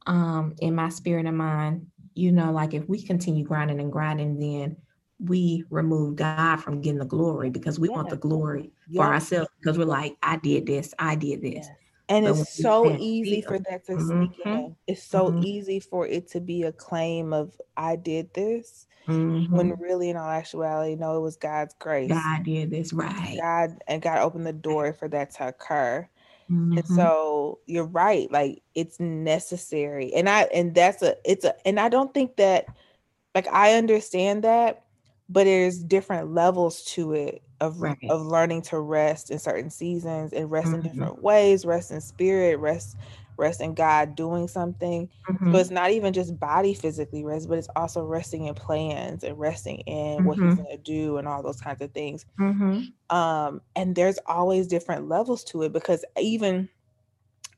[0.06, 1.86] um, in my spirit and mind.
[2.14, 4.76] You know, like if we continue grinding and grinding, then
[5.18, 7.94] we remove God from getting the glory because we yeah.
[7.94, 9.02] want the glory yeah.
[9.02, 11.66] for ourselves because we're like, I did this, I did this.
[11.66, 11.74] Yeah.
[12.08, 14.48] And but it's so easy for that to sneak mm-hmm.
[14.48, 14.76] in.
[14.88, 15.44] It's so mm-hmm.
[15.44, 19.56] easy for it to be a claim of I did this Mm-hmm.
[19.56, 22.10] When really, in all actuality, no, it was God's grace.
[22.10, 23.38] God did this right.
[23.40, 26.08] God and God opened the door for that to occur.
[26.50, 26.78] Mm-hmm.
[26.78, 30.12] And so you're right, like it's necessary.
[30.14, 32.66] And I and that's a it's a and I don't think that
[33.34, 34.84] like I understand that,
[35.28, 37.98] but there's different levels to it of right.
[38.08, 40.76] of learning to rest in certain seasons and rest mm-hmm.
[40.76, 42.96] in different ways, rest in spirit, rest
[43.40, 45.08] rest in God doing something.
[45.28, 45.52] Mm-hmm.
[45.52, 49.38] So it's not even just body physically rest, but it's also resting in plans and
[49.38, 50.26] resting in mm-hmm.
[50.26, 50.62] what he's mm-hmm.
[50.62, 52.26] going to do and all those kinds of things.
[52.38, 53.16] Mm-hmm.
[53.16, 56.68] Um, and there's always different levels to it because even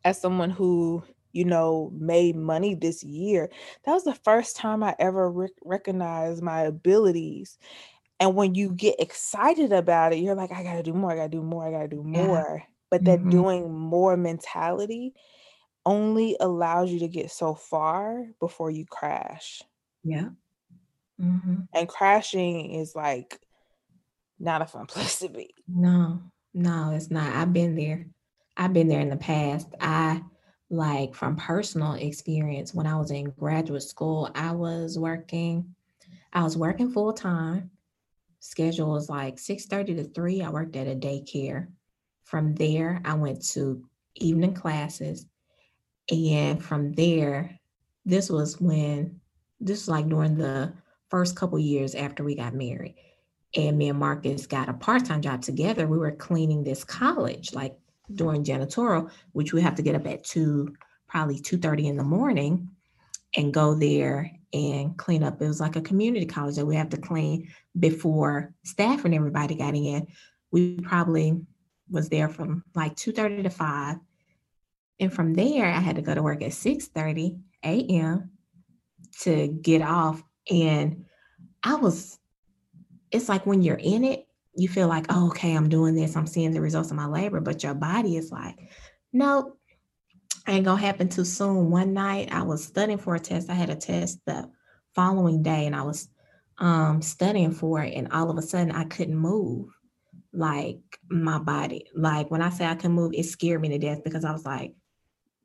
[0.04, 3.48] as someone who you know made money this year
[3.84, 7.58] that was the first time i ever re- recognized my abilities
[8.20, 11.28] and when you get excited about it you're like i gotta do more i gotta
[11.28, 12.66] do more i gotta do more yeah.
[12.90, 13.30] but that mm-hmm.
[13.30, 15.14] doing more mentality
[15.84, 19.62] only allows you to get so far before you crash.
[20.04, 20.30] Yeah.
[21.20, 21.56] Mm-hmm.
[21.74, 23.38] And crashing is like
[24.38, 25.54] not a fun place to be.
[25.68, 26.20] No,
[26.54, 27.34] no, it's not.
[27.34, 28.06] I've been there.
[28.56, 29.68] I've been there in the past.
[29.80, 30.22] I
[30.70, 35.74] like from personal experience when I was in graduate school, I was working,
[36.32, 37.70] I was working full time.
[38.40, 40.42] Schedule was like 6 30 to 3.
[40.42, 41.68] I worked at a daycare.
[42.24, 43.84] From there, I went to
[44.16, 45.26] evening classes
[46.10, 47.58] and from there,
[48.04, 49.20] this was when
[49.60, 50.72] this was like during the
[51.08, 52.96] first couple years after we got married.
[53.54, 55.86] And me and Marcus got a part-time job together.
[55.86, 57.76] We were cleaning this college, like
[58.14, 60.74] during janitorial, which we have to get up at two,
[61.08, 62.70] probably 2:30 in the morning
[63.36, 65.40] and go there and clean up.
[65.40, 69.54] It was like a community college that we have to clean before staff and everybody
[69.54, 70.06] got in.
[70.50, 71.40] We probably
[71.90, 73.96] was there from like 2:30 to 5
[75.02, 78.30] and from there, I had to go to work at 6 30 a.m.
[79.22, 80.22] to get off.
[80.48, 81.06] And
[81.64, 82.20] I was,
[83.10, 86.28] it's like when you're in it, you feel like, oh, okay, I'm doing this, I'm
[86.28, 87.40] seeing the results of my labor.
[87.40, 88.56] But your body is like,
[89.12, 89.58] nope,
[90.46, 91.72] ain't gonna happen too soon.
[91.72, 93.50] One night I was studying for a test.
[93.50, 94.48] I had a test the
[94.94, 96.08] following day and I was
[96.58, 99.66] um, studying for it, and all of a sudden I couldn't move
[100.32, 100.78] like
[101.10, 101.88] my body.
[101.92, 104.44] Like when I say I couldn't move, it scared me to death because I was
[104.44, 104.76] like,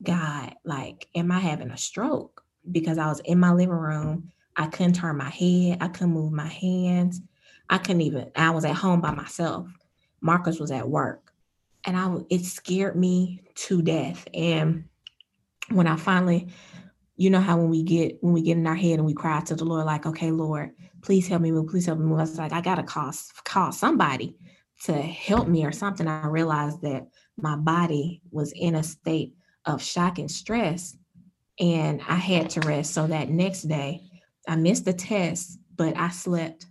[0.01, 2.43] God, like, am I having a stroke?
[2.69, 4.31] Because I was in my living room.
[4.55, 5.77] I couldn't turn my head.
[5.81, 7.21] I couldn't move my hands.
[7.69, 9.67] I couldn't even, I was at home by myself.
[10.21, 11.31] Marcus was at work.
[11.85, 14.27] And I, it scared me to death.
[14.33, 14.85] And
[15.69, 16.49] when I finally,
[17.15, 19.41] you know how when we get, when we get in our head and we cry
[19.41, 22.19] to the Lord, like, okay, Lord, please help me move, please help me move.
[22.19, 23.11] I was like, I gotta call,
[23.43, 24.37] call somebody
[24.83, 26.07] to help me or something.
[26.07, 27.07] I realized that
[27.37, 29.33] my body was in a state
[29.67, 30.97] of shock and stress.
[31.59, 32.93] And I had to rest.
[32.93, 34.01] So that next day,
[34.47, 36.65] I missed the test, but I slept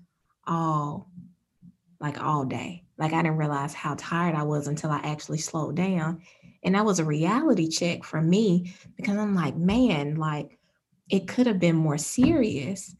[0.47, 1.11] all
[2.01, 2.85] like all day.
[2.99, 6.23] Like I didn't realize how tired I was until I actually slowed down.
[6.65, 10.59] And that was a reality check for me because I'm like, man, like
[11.11, 12.95] it could have been more serious.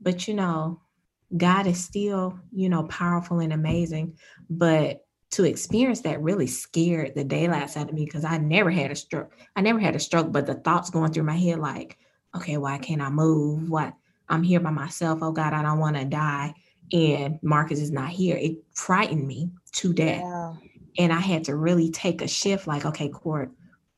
[0.00, 0.80] But you know,
[1.36, 4.18] God is still, you know, powerful and amazing.
[4.48, 8.90] But to experience that really scared the daylights out of me because I never had
[8.90, 9.32] a stroke.
[9.56, 11.98] I never had a stroke, but the thoughts going through my head like,
[12.34, 13.68] okay, why can't I move?
[13.68, 13.94] What
[14.28, 15.20] I'm here by myself.
[15.22, 16.54] Oh God, I don't want to die.
[16.92, 18.36] And Marcus is not here.
[18.36, 20.22] It frightened me to death.
[20.22, 20.54] Yeah.
[20.98, 23.50] And I had to really take a shift like, okay, Court,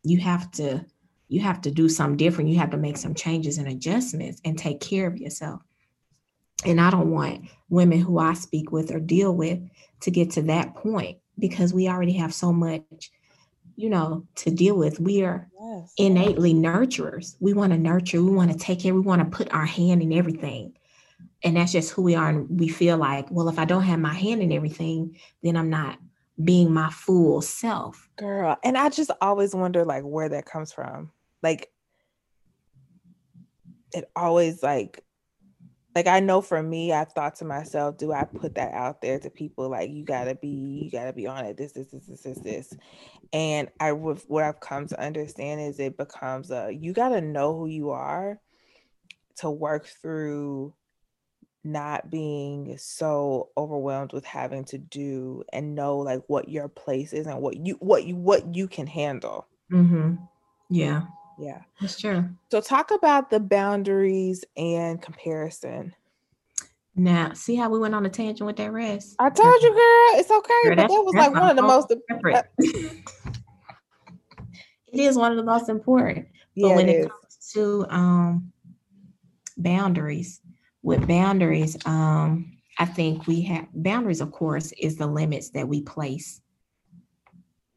[0.03, 0.85] you have to
[1.29, 2.51] you have to do something different.
[2.51, 5.61] You have to make some changes and adjustments and take care of yourself.
[6.64, 9.61] And I don't want women who I speak with or deal with
[10.01, 13.11] to get to that point because we already have so much,
[13.77, 15.01] you know, to deal with.
[15.01, 15.93] We are yes.
[15.97, 17.37] innately nurturers.
[17.41, 20.03] We want to nurture, we want to take care, we want to put our hand
[20.03, 20.77] in everything.
[21.45, 22.31] And that's just who we are.
[22.31, 25.71] And we feel like, well, if I don't have my hand in everything, then I'm
[25.71, 25.99] not
[26.43, 28.09] being my full self.
[28.17, 28.57] Girl.
[28.65, 31.13] And I just always wonder like where that comes from.
[31.43, 31.71] Like
[33.93, 35.05] it always like
[35.99, 39.19] like I know for me, I've thought to myself, do I put that out there
[39.19, 42.21] to people like you gotta be, you gotta be on it, this, this, this, this,
[42.21, 42.77] this, this.
[43.33, 47.67] And I what I've come to understand is it becomes a you gotta know who
[47.67, 48.39] you are
[49.39, 50.73] to work through
[51.65, 57.27] not being so overwhelmed with having to do and know like what your place is
[57.27, 59.49] and what you what you what you can handle.
[59.73, 60.15] Mm-hmm.
[60.71, 61.07] Yeah.
[61.38, 61.62] Yeah.
[61.81, 62.29] That's true.
[62.51, 65.94] So talk about the boundaries and comparison.
[66.96, 69.14] Now, see how we went on a tangent with that rest?
[69.20, 70.53] I told you, girl, it's okay.
[70.64, 72.46] Girl, but that was like one of the most important.
[74.88, 76.27] it is one of the most important.
[76.57, 78.53] But yeah, when it, it comes to um
[79.57, 80.40] boundaries,
[80.83, 85.83] with boundaries, um, I think we have boundaries, of course, is the limits that we
[85.83, 86.40] place,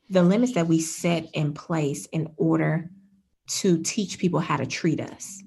[0.09, 2.89] the limits that we set in place in order
[3.59, 5.43] to teach people how to treat us,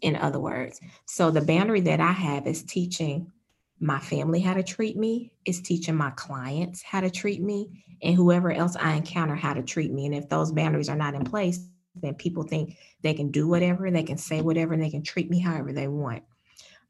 [0.00, 0.80] in other words.
[1.06, 3.30] So the boundary that I have is teaching
[3.78, 8.14] my family how to treat me, is teaching my clients how to treat me, and
[8.14, 10.06] whoever else I encounter how to treat me.
[10.06, 11.60] And if those boundaries are not in place,
[11.94, 15.30] then people think they can do whatever, they can say whatever, and they can treat
[15.30, 16.22] me however they want.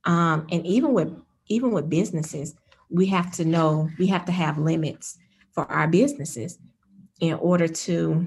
[0.04, 1.14] Um, and even with
[1.48, 2.54] even with businesses,
[2.88, 5.18] we have to know we have to have limits
[5.50, 6.58] for our businesses
[7.20, 8.26] in order to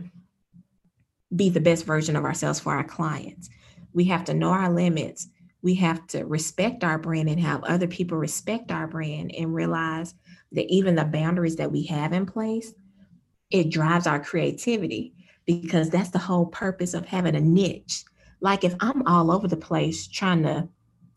[1.33, 3.49] be the best version of ourselves for our clients.
[3.93, 5.27] We have to know our limits.
[5.61, 10.13] We have to respect our brand and have other people respect our brand and realize
[10.51, 12.73] that even the boundaries that we have in place,
[13.49, 15.13] it drives our creativity
[15.45, 18.03] because that's the whole purpose of having a niche.
[18.41, 20.67] Like if I'm all over the place trying to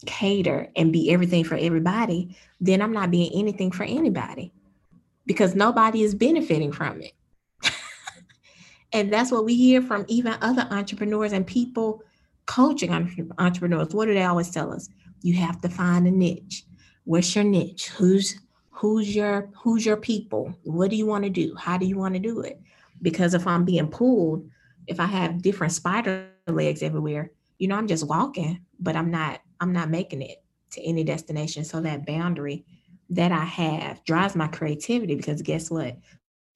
[0.07, 4.53] cater and be everything for everybody, then I'm not being anything for anybody
[5.27, 7.13] because nobody is benefiting from it.
[8.93, 12.03] And that's what we hear from even other entrepreneurs and people
[12.47, 12.93] coaching
[13.39, 13.95] entrepreneurs.
[13.95, 14.89] What do they always tell us?
[15.23, 16.65] You have to find a niche.
[17.05, 17.89] What's your niche?
[17.89, 20.55] Who's who's your who's your people?
[20.63, 21.55] What do you want to do?
[21.57, 22.61] How do you want to do it?
[23.03, 24.49] Because if I'm being pulled,
[24.87, 29.41] if I have different spider legs everywhere, you know, I'm just walking, but I'm not
[29.61, 31.65] I'm not making it to any destination.
[31.65, 32.65] So that boundary
[33.11, 35.97] that I have drives my creativity because guess what?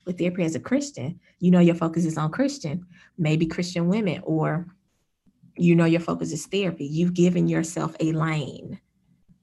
[0.04, 2.86] With therapy as a Christian, you know your focus is on Christian,
[3.18, 4.66] maybe Christian women, or
[5.56, 6.84] you know your focus is therapy.
[6.84, 8.80] You've given yourself a lane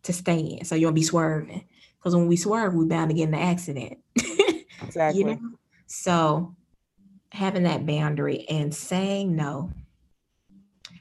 [0.03, 0.65] to stay in.
[0.65, 1.63] So you won't be swerving.
[1.97, 3.99] Because when we swerve, we're bound to get in an accident.
[4.81, 5.19] Exactly.
[5.19, 5.39] you know?
[5.87, 6.55] So
[7.33, 9.69] having that boundary and saying no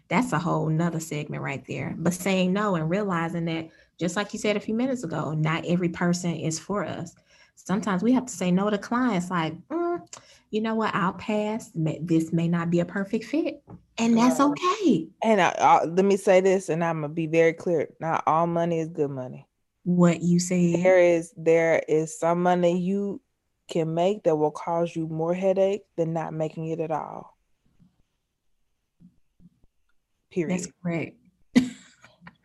[0.09, 1.95] that's a whole nother segment right there.
[1.97, 3.69] But saying no and realizing that,
[3.99, 7.15] just like you said a few minutes ago, not every person is for us.
[7.65, 10.01] Sometimes we have to say no to clients like, mm,
[10.51, 11.71] you know what, I'll pass.
[11.75, 13.63] This may not be a perfect fit.
[13.99, 15.09] And that's okay.
[15.23, 17.89] And I, I, let me say this, and I'm gonna be very clear.
[18.01, 19.47] Not all money is good money.
[19.85, 20.81] What you say?
[20.81, 23.21] There is there is some money you
[23.69, 27.37] can make that will cause you more headache than not making it at all.
[30.31, 30.59] Period.
[30.59, 31.17] That's correct.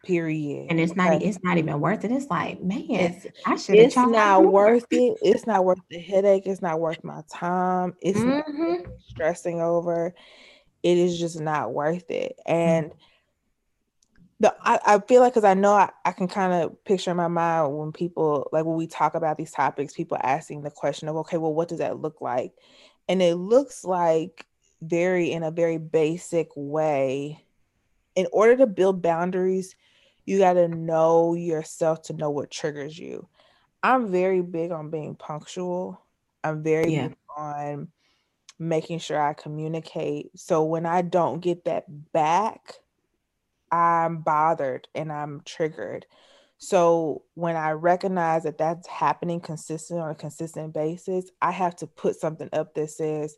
[0.03, 0.67] Period.
[0.69, 2.11] And it's not it's not even worth it.
[2.11, 5.17] It's like, man, it's, I should it's not worth it.
[5.21, 6.43] It's not worth the headache.
[6.45, 7.93] It's not worth my time.
[8.01, 8.89] It's mm-hmm.
[9.07, 10.13] stressing over.
[10.83, 12.37] It is just not worth it.
[12.45, 12.97] And mm-hmm.
[14.41, 17.17] the I, I feel like because I know I, I can kind of picture in
[17.17, 21.07] my mind when people like when we talk about these topics, people asking the question
[21.07, 22.51] of, okay, well, what does that look like?
[23.07, 24.45] And it looks like
[24.81, 27.45] very in a very basic way
[28.15, 29.75] in order to build boundaries,
[30.25, 33.27] you got to know yourself to know what triggers you.
[33.81, 36.01] I'm very big on being punctual.
[36.43, 37.07] I'm very yeah.
[37.09, 37.87] big on
[38.59, 40.31] making sure I communicate.
[40.35, 42.75] So when I don't get that back,
[43.71, 46.05] I'm bothered and I'm triggered.
[46.59, 51.87] So when I recognize that that's happening consistent on a consistent basis, I have to
[51.87, 53.35] put something up that says,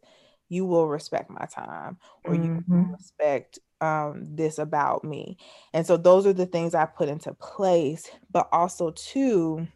[0.47, 2.73] you will respect my time or mm-hmm.
[2.73, 5.37] you respect um, this about me.
[5.73, 8.09] And so those are the things I put into place.
[8.31, 9.67] But also, too,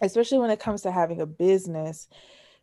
[0.00, 2.08] especially when it comes to having a business,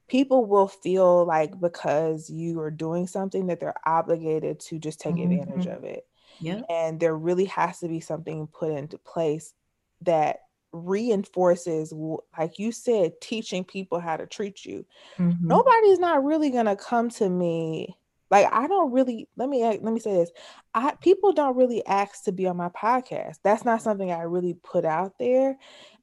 [0.07, 5.15] people will feel like because you are doing something that they're obligated to just take
[5.15, 5.39] mm-hmm.
[5.39, 6.07] advantage of it.
[6.39, 6.61] Yeah.
[6.69, 9.53] And there really has to be something put into place
[10.01, 10.41] that
[10.73, 11.93] reinforces
[12.37, 14.85] like you said teaching people how to treat you
[15.17, 15.47] mm-hmm.
[15.47, 17.97] nobody's not really going to come to me
[18.29, 20.31] like I don't really let me let me say this.
[20.73, 23.37] I people don't really ask to be on my podcast.
[23.43, 25.57] That's not something I really put out there.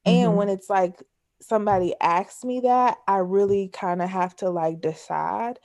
[0.05, 0.37] And mm-hmm.
[0.37, 1.03] when it's like
[1.41, 5.59] somebody asks me that, I really kind of have to like decide.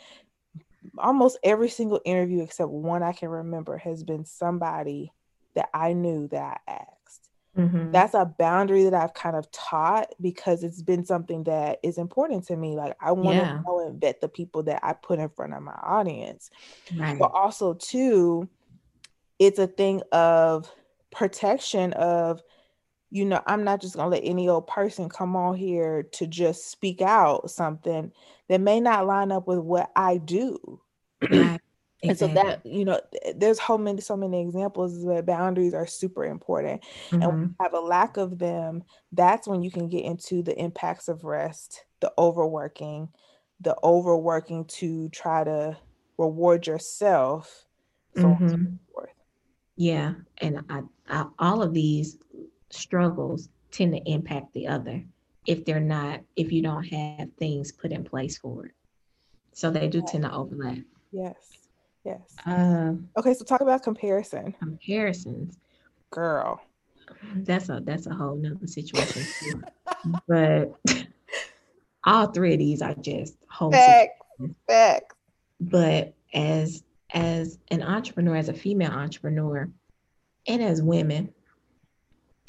[0.98, 5.12] Almost every single interview except one I can remember has been somebody
[5.56, 6.99] that I knew that I asked.
[7.58, 7.92] Mm-hmm.
[7.92, 12.46] That's a boundary that I've kind of taught because it's been something that is important
[12.48, 12.76] to me.
[12.76, 13.54] Like I want yeah.
[13.54, 16.50] to know and vet the people that I put in front of my audience.
[16.96, 17.18] Right.
[17.18, 18.48] But also too,
[19.40, 20.72] it's a thing of
[21.12, 22.42] protection of,
[23.10, 26.70] you know, I'm not just gonna let any old person come on here to just
[26.70, 28.12] speak out something
[28.48, 30.82] that may not line up with what I do.
[31.30, 31.60] Right.
[32.02, 33.02] And so that, you know,
[33.36, 36.82] there's so many, so many examples where boundaries are super important.
[37.10, 37.22] Mm-hmm.
[37.22, 40.58] And when you have a lack of them, that's when you can get into the
[40.58, 43.10] impacts of rest, the overworking,
[43.60, 45.78] the overworking to try to
[46.18, 47.66] reward yourself.
[48.16, 48.76] So mm-hmm.
[49.76, 50.14] Yeah.
[50.40, 52.18] And I, I, all of these
[52.70, 55.04] struggles tend to impact the other
[55.46, 58.74] if they're not, if you don't have things put in place for it.
[59.54, 60.80] So they do tend to overlap.
[61.12, 61.36] Yes.
[62.04, 62.36] Yes.
[62.46, 64.56] Um, okay, so talk about comparison.
[64.60, 65.58] Comparisons.
[66.12, 66.62] Girl.
[67.36, 69.64] That's a that's a whole nother situation.
[70.28, 70.74] but
[72.04, 74.24] all three of these are just whole facts.
[74.68, 75.16] Facts.
[75.60, 76.84] But as
[77.14, 79.70] as an entrepreneur, as a female entrepreneur,
[80.48, 81.34] and as women,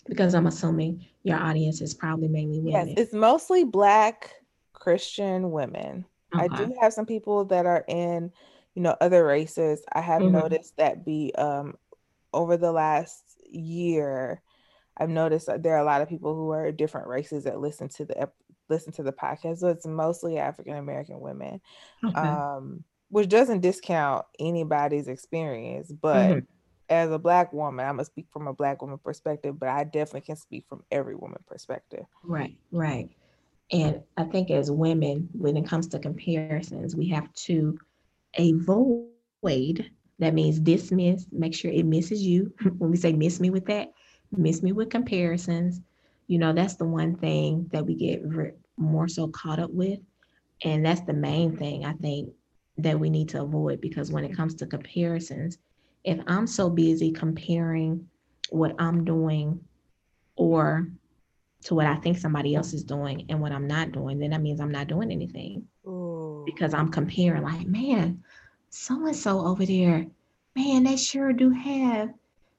[0.07, 2.89] because I'm assuming your audience is probably mainly women.
[2.89, 4.35] Yes, it's mostly Black
[4.73, 6.05] Christian women.
[6.35, 6.45] Okay.
[6.45, 8.33] I do have some people that are in,
[8.75, 9.83] you know, other races.
[9.93, 10.39] I have mm-hmm.
[10.39, 11.75] noticed that be um
[12.33, 14.41] over the last year,
[14.97, 17.89] I've noticed that there are a lot of people who are different races that listen
[17.91, 18.31] to the
[18.69, 19.59] listen to the podcast.
[19.59, 21.61] So it's mostly African American women,
[22.05, 22.19] okay.
[22.19, 25.91] um, which doesn't discount anybody's experience.
[25.91, 26.39] But mm-hmm.
[26.89, 30.23] as a black woman, I'm gonna speak from a black woman perspective, but I definitely
[30.23, 32.05] can speak from every woman perspective.
[32.23, 33.11] Right, right.
[33.73, 37.79] And I think as women, when it comes to comparisons, we have to
[38.39, 42.53] avoid that means dismiss, make sure it misses you.
[42.79, 43.89] when we say miss me with that,
[44.37, 45.81] miss me with comparisons.
[46.27, 48.23] You know, that's the one thing that we get
[48.77, 49.99] more so caught up with.
[50.63, 52.33] And that's the main thing I think
[52.77, 55.59] that we need to avoid because when it comes to comparisons,
[56.05, 58.07] if I'm so busy comparing
[58.51, 59.61] what I'm doing
[60.37, 60.87] or
[61.63, 64.43] to what I think somebody else is doing and what I'm not doing, then that
[64.43, 65.67] means I'm not doing anything.
[66.53, 68.23] Because I'm comparing, like, man,
[68.71, 70.07] so and so over there,
[70.57, 72.11] man, they sure do have.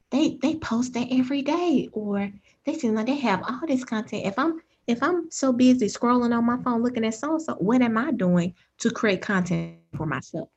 [0.09, 2.31] They they post that every day, or
[2.65, 4.25] they seem like they have all this content.
[4.25, 7.53] If I'm if I'm so busy scrolling on my phone looking at so and so,
[7.55, 10.49] what am I doing to create content for myself?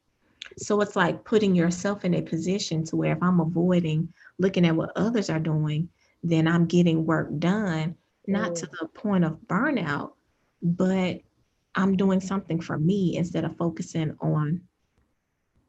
[0.56, 4.76] So it's like putting yourself in a position to where if I'm avoiding looking at
[4.76, 5.88] what others are doing,
[6.22, 10.12] then I'm getting work done, not to the point of burnout,
[10.62, 11.20] but
[11.74, 14.62] I'm doing something for me instead of focusing on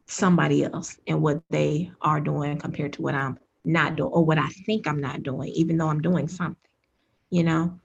[0.07, 4.37] somebody else and what they are doing compared to what I'm not doing or what
[4.37, 6.57] I think I'm not doing, even though I'm doing something,
[7.29, 7.79] you know?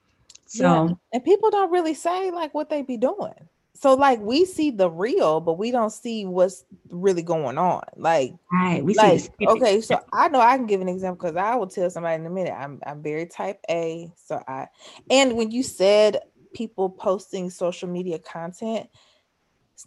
[0.47, 0.95] So, yeah.
[1.13, 3.49] and people don't really say like what they be doing.
[3.75, 7.83] So, like, we see the real, but we don't see what's really going on.
[7.97, 8.85] Like, right.
[8.85, 11.67] We like, see okay, so I know I can give an example because I will
[11.67, 12.53] tell somebody in a minute.
[12.53, 14.13] I'm I'm very type A.
[14.17, 14.67] So I
[15.09, 16.19] and when you said
[16.53, 18.89] people posting social media content,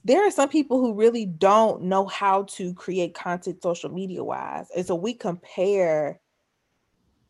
[0.03, 4.67] there are some people who really don't know how to create content social media wise.
[4.75, 6.19] And so we compare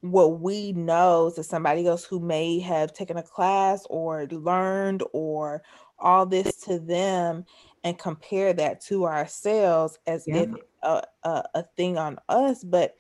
[0.02, 5.64] what we know to somebody else who may have taken a class or learned or
[5.98, 7.46] all this to them
[7.86, 10.42] and compare that to ourselves as yeah.
[10.42, 10.50] if
[10.84, 12.64] a, a, a thing on us.
[12.64, 12.96] But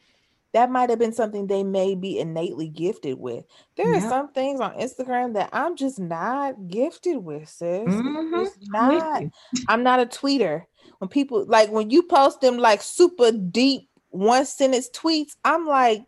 [0.53, 3.43] that might have been something they may be innately gifted with.
[3.75, 3.97] There yeah.
[3.97, 7.87] are some things on Instagram that I'm just not gifted with, sis.
[7.87, 8.71] Mm-hmm.
[8.71, 9.23] Not,
[9.67, 10.63] I'm not a tweeter.
[10.99, 16.05] When people like when you post them like super deep one sentence tweets, I'm like,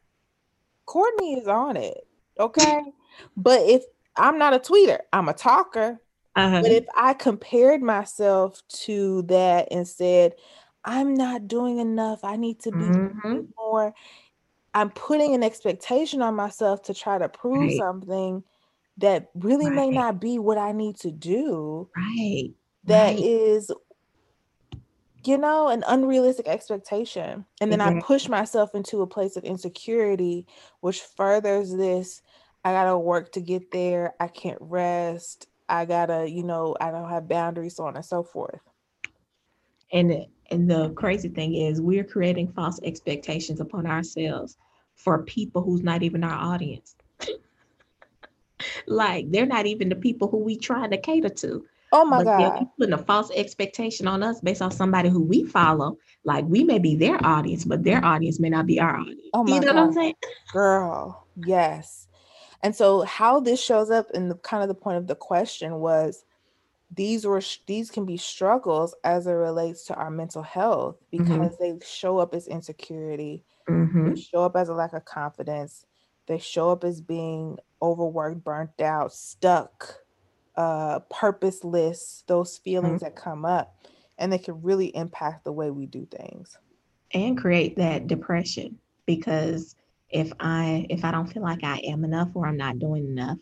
[0.85, 2.07] Courtney is on it.
[2.39, 2.81] Okay.
[3.35, 3.83] but if
[4.15, 5.99] I'm not a tweeter, I'm a talker.
[6.35, 6.61] Uh-huh.
[6.61, 10.33] But if I compared myself to that and said,
[10.83, 13.41] I'm not doing enough, I need to be mm-hmm.
[13.57, 13.93] more
[14.75, 17.77] I'm putting an expectation on myself to try to prove right.
[17.77, 18.43] something
[18.97, 19.75] that really right.
[19.75, 21.89] may not be what I need to do.
[21.95, 22.49] Right.
[22.83, 23.19] That right.
[23.19, 23.71] is,
[25.23, 27.45] you know, an unrealistic expectation.
[27.61, 28.01] And then exactly.
[28.01, 30.45] I push myself into a place of insecurity,
[30.81, 32.21] which furthers this.
[32.65, 34.13] I gotta work to get there.
[34.19, 35.47] I can't rest.
[35.69, 38.59] I gotta, you know, I don't have boundaries, so on and so forth.
[39.93, 44.57] And and the crazy thing is we're creating false expectations upon ourselves
[44.95, 46.95] for people who's not even our audience.
[48.87, 51.65] like they're not even the people who we trying to cater to.
[51.91, 52.67] Oh my but God.
[52.77, 55.97] putting a false expectation on us based on somebody who we follow.
[56.23, 59.21] Like we may be their audience, but their audience may not be our audience.
[59.33, 59.75] Oh my you know God.
[59.75, 60.15] what I'm saying?
[60.51, 62.07] Girl, yes.
[62.63, 65.75] And so how this shows up in the kind of the point of the question
[65.75, 66.25] was
[66.91, 71.23] these were these can be struggles as it relates to our mental health mm-hmm.
[71.23, 71.77] because mm-hmm.
[71.79, 74.13] they show up as insecurity Mm-hmm.
[74.13, 75.85] They show up as a lack of confidence.
[76.27, 79.95] They show up as being overworked, burnt out, stuck,
[80.55, 83.05] uh, purposeless, those feelings mm-hmm.
[83.05, 83.75] that come up.
[84.17, 86.57] And they can really impact the way we do things.
[87.13, 89.75] And create that depression because
[90.09, 93.37] if I if I don't feel like I am enough or I'm not doing enough,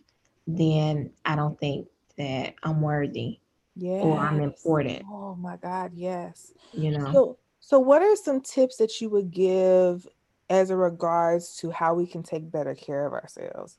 [0.47, 3.39] then I don't think that I'm worthy
[3.75, 4.03] yes.
[4.03, 5.03] or I'm important.
[5.09, 6.51] Oh my God, yes.
[6.73, 7.11] You know.
[7.13, 10.05] So so, what are some tips that you would give
[10.49, 13.77] as a regards to how we can take better care of ourselves?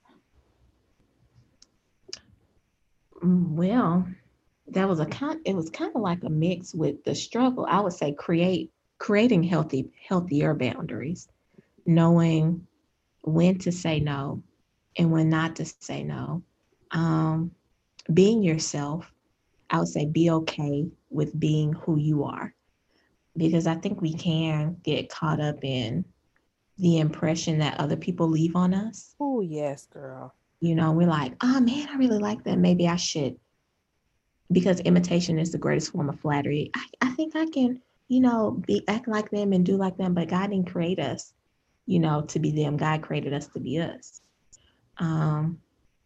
[3.23, 4.07] Well,
[4.69, 5.41] that was a kind.
[5.45, 7.67] It was kind of like a mix with the struggle.
[7.69, 11.29] I would say create creating healthy healthier boundaries,
[11.87, 12.67] knowing
[13.23, 14.43] when to say no
[14.97, 16.43] and when not to say no.
[16.91, 17.53] Um,
[18.12, 19.11] being yourself,
[19.71, 22.55] I would say be okay with being who you are
[23.37, 26.05] because I think we can get caught up in
[26.79, 29.14] the impression that other people leave on us.
[29.20, 30.35] Oh, yes, girl.
[30.61, 32.59] You know, we're like, oh man, I really like that.
[32.59, 33.37] Maybe I should.
[34.51, 36.70] Because imitation is the greatest form of flattery.
[36.75, 40.14] I, I think I can, you know, be act like them and do like them,
[40.14, 41.33] but God didn't create us,
[41.87, 42.77] you know, to be them.
[42.77, 44.20] God created us to be us.
[44.99, 45.61] Um,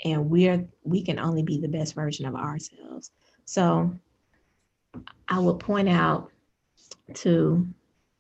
[0.05, 3.11] and we're we can only be the best version of ourselves.
[3.45, 3.93] So
[5.29, 6.31] I would point out
[7.15, 7.67] to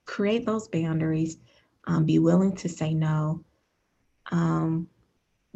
[0.06, 1.38] create those boundaries,
[1.88, 3.42] um, be willing to say no,
[4.30, 4.88] um,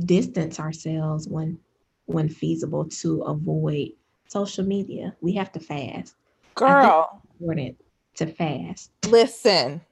[0.01, 1.59] distance ourselves when
[2.07, 3.91] when feasible to avoid
[4.29, 5.15] social media.
[5.21, 6.15] We have to fast.
[6.55, 7.77] Girl, important
[8.17, 8.91] to fast.
[9.07, 9.83] Listen.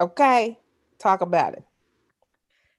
[0.00, 0.58] Okay,
[0.98, 1.64] talk about it.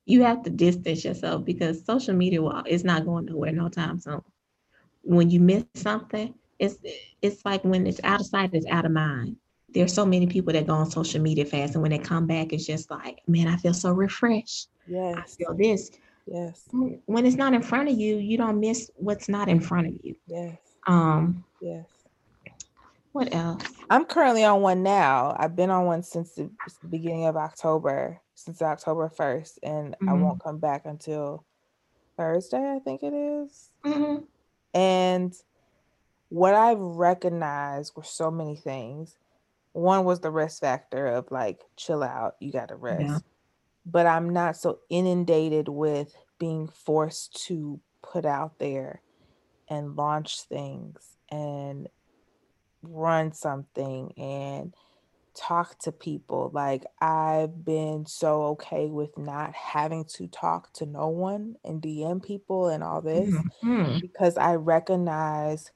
[0.05, 4.21] You have to distance yourself because social media is not going nowhere no time soon.
[5.01, 6.77] When you miss something, it's
[7.21, 9.37] it's like when it's out of sight, it's out of mind.
[9.69, 12.53] There's so many people that go on social media fast, and when they come back,
[12.53, 14.69] it's just like, man, I feel so refreshed.
[14.87, 15.15] Yes.
[15.17, 15.91] I feel this.
[16.27, 16.63] Yes.
[16.71, 19.93] When it's not in front of you, you don't miss what's not in front of
[20.03, 20.15] you.
[20.27, 20.57] Yes.
[20.87, 21.43] Um.
[21.61, 21.85] Yes.
[23.11, 23.63] What else?
[23.89, 25.35] I'm currently on one now.
[25.39, 26.49] I've been on one since the
[26.89, 30.09] beginning of October, since October 1st, and mm-hmm.
[30.09, 31.45] I won't come back until
[32.17, 33.69] Thursday, I think it is.
[33.85, 34.23] Mm-hmm.
[34.73, 35.33] And
[36.27, 39.15] what I've recognized were so many things.
[39.75, 43.01] One was the rest factor of like, chill out, you got to rest.
[43.01, 43.17] Yeah.
[43.85, 49.01] But I'm not so inundated with being forced to put out there
[49.69, 51.89] and launch things and
[52.81, 54.73] run something and
[55.35, 56.51] talk to people.
[56.53, 62.23] Like I've been so okay with not having to talk to no one and DM
[62.23, 63.29] people and all this
[63.61, 63.99] mm-hmm.
[63.99, 65.71] because I recognize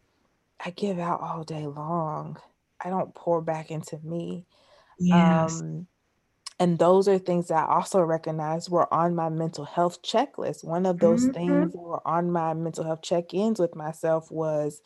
[0.63, 2.37] I give out all day long.
[2.83, 4.45] I don't pour back into me.
[4.99, 5.61] Yes.
[5.61, 5.87] Um,
[6.59, 10.65] and those are things that I also recognize were on my mental health checklist.
[10.65, 11.33] One of those mm-hmm.
[11.33, 14.81] things that were on my mental health check ins with myself was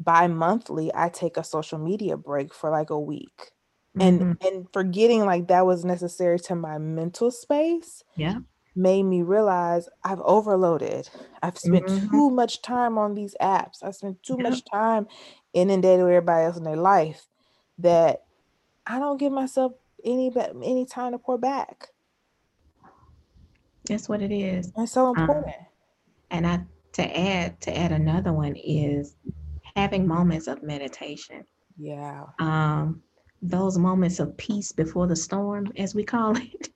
[0.00, 3.52] bi monthly, I take a social media break for like a week.
[3.96, 4.00] Mm-hmm.
[4.00, 8.02] And and forgetting like that was necessary to my mental space.
[8.16, 8.38] Yeah
[8.76, 11.08] made me realize I've overloaded.
[11.42, 12.10] I've spent mm-hmm.
[12.10, 13.82] too much time on these apps.
[13.82, 14.50] I spent too yeah.
[14.50, 15.06] much time
[15.54, 17.26] inundated with everybody else in their life
[17.78, 18.24] that
[18.86, 19.72] I don't give myself
[20.04, 20.30] any
[20.62, 21.88] any time to pour back.
[23.86, 24.72] That's what it is.
[24.76, 25.56] It's so um, important.
[25.56, 25.66] Um,
[26.30, 26.60] and I
[26.92, 29.16] to add to add another one is
[29.76, 31.44] having moments of meditation.
[31.78, 32.24] Yeah.
[32.38, 33.02] Um
[33.42, 36.70] those moments of peace before the storm, as we call it,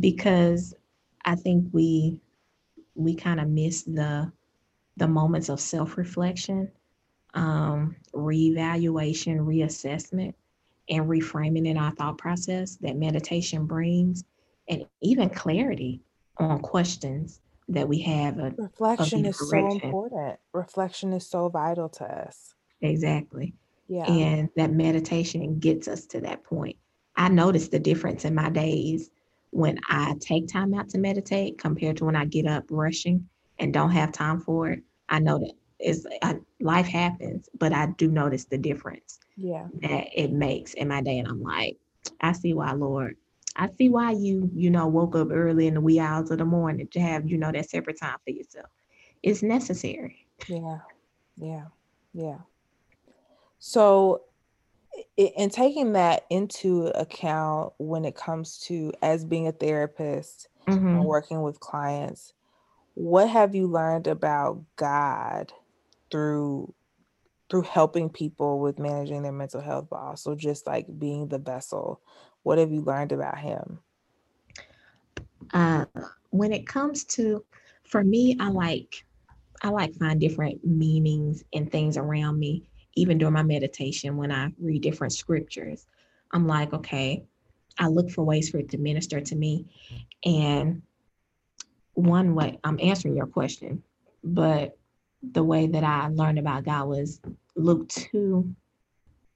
[0.00, 0.74] because
[1.24, 2.20] I think we
[2.94, 4.32] we kind of miss the
[4.96, 6.68] the moments of self-reflection,
[7.34, 10.34] um, reevaluation, reassessment,
[10.88, 14.24] and reframing in our thought process that meditation brings,
[14.68, 16.00] and even clarity
[16.38, 18.38] on questions that we have.
[18.38, 20.38] A, Reflection is so important.
[20.52, 22.54] Reflection is so vital to us.
[22.80, 23.54] Exactly.
[23.88, 24.06] Yeah.
[24.06, 26.76] And that meditation gets us to that point.
[27.16, 29.10] I notice the difference in my days
[29.50, 33.72] when I take time out to meditate compared to when I get up rushing and
[33.72, 34.82] don't have time for it.
[35.08, 39.18] I know that it's I, life happens, but I do notice the difference.
[39.36, 39.66] Yeah.
[39.82, 41.76] That it makes in my day, and I'm like,
[42.20, 43.16] I see why, Lord.
[43.56, 46.44] I see why you, you know, woke up early in the wee hours of the
[46.44, 48.66] morning to have, you know, that separate time for yourself.
[49.22, 50.26] It's necessary.
[50.46, 50.78] Yeah.
[51.36, 51.64] Yeah.
[52.12, 52.38] Yeah.
[53.58, 54.22] So
[55.16, 60.86] in taking that into account when it comes to as being a therapist mm-hmm.
[60.86, 62.32] and working with clients
[62.94, 65.52] what have you learned about god
[66.10, 66.72] through
[67.50, 72.00] through helping people with managing their mental health but also just like being the vessel
[72.42, 73.78] what have you learned about him
[75.54, 75.84] uh
[76.30, 77.44] when it comes to
[77.84, 79.04] for me i like
[79.62, 84.52] i like find different meanings and things around me even during my meditation when I
[84.58, 85.86] read different scriptures.
[86.32, 87.24] I'm like, okay,
[87.78, 89.66] I look for ways for it to minister to me.
[90.24, 90.82] And
[91.94, 93.82] one way, I'm answering your question,
[94.24, 94.76] but
[95.22, 97.20] the way that I learned about God was
[97.56, 98.54] Luke 2,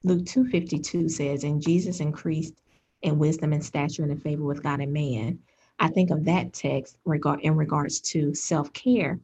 [0.03, 2.55] Luke 252 says, and Jesus increased
[3.01, 5.39] in wisdom and stature and in favor with God and man.
[5.79, 9.19] I think of that text regard in regards to self-care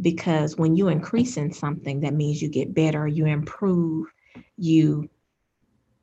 [0.00, 4.06] because when you increase in something that means you get better you improve
[4.58, 5.08] you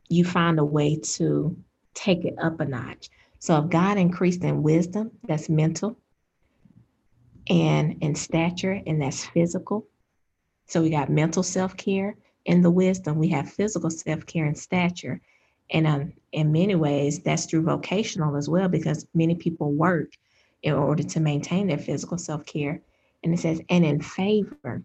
[0.10, 1.56] you find a way to
[1.94, 5.98] take it up a notch so if god increased in wisdom that's mental
[7.50, 9.86] and in stature and that's physical
[10.68, 12.16] so we got mental self-care
[12.48, 15.22] and the wisdom we have physical self-care and stature
[15.70, 20.12] And um, in many ways, that's through vocational as well, because many people work
[20.64, 22.82] in order to maintain their physical self care.
[23.24, 24.84] And it says, and in favor,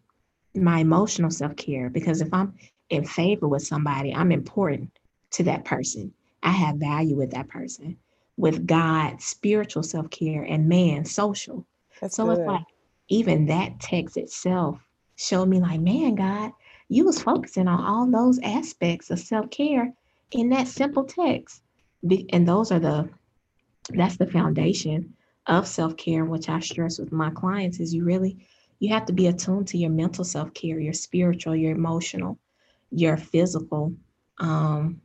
[0.55, 2.55] my emotional self care, because if I'm
[2.91, 4.99] in favor with somebody, I'm important
[5.33, 6.12] to that person.
[6.43, 7.99] I have value with that person.
[8.37, 11.66] With God, spiritual self care, and man, social.
[12.01, 12.39] That's so good.
[12.39, 12.64] it's like
[13.09, 14.81] even that text itself
[15.19, 16.53] showed me, like, man, God,
[16.89, 19.93] you was focusing on all those aspects of self care
[20.31, 21.62] in that simple text.
[22.33, 23.11] And those are the
[23.91, 25.14] that's the foundation
[25.47, 28.37] of self-care, which I stress with my clients, is you really
[28.81, 32.39] you have to be attuned to your mental self-care, your spiritual, your emotional,
[32.91, 33.93] your physical,
[34.39, 35.01] um,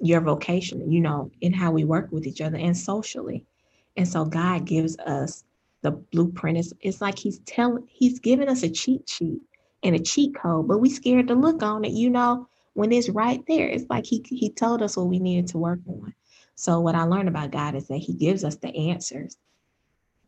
[0.00, 3.44] your vocation, you know, in how we work with each other and socially.
[3.96, 5.44] And so God gives us
[5.82, 6.58] the blueprint.
[6.58, 9.40] It's, it's like he's telling, he's giving us a cheat sheet
[9.82, 13.08] and a cheat code, but we scared to look on it, you know, when it's
[13.08, 13.68] right there.
[13.68, 16.14] It's like he he told us what we needed to work on.
[16.54, 19.36] So what I learned about God is that he gives us the answers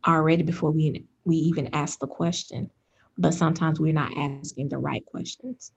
[0.05, 2.69] already before we we even ask the question.
[3.17, 5.71] But sometimes we're not asking the right questions.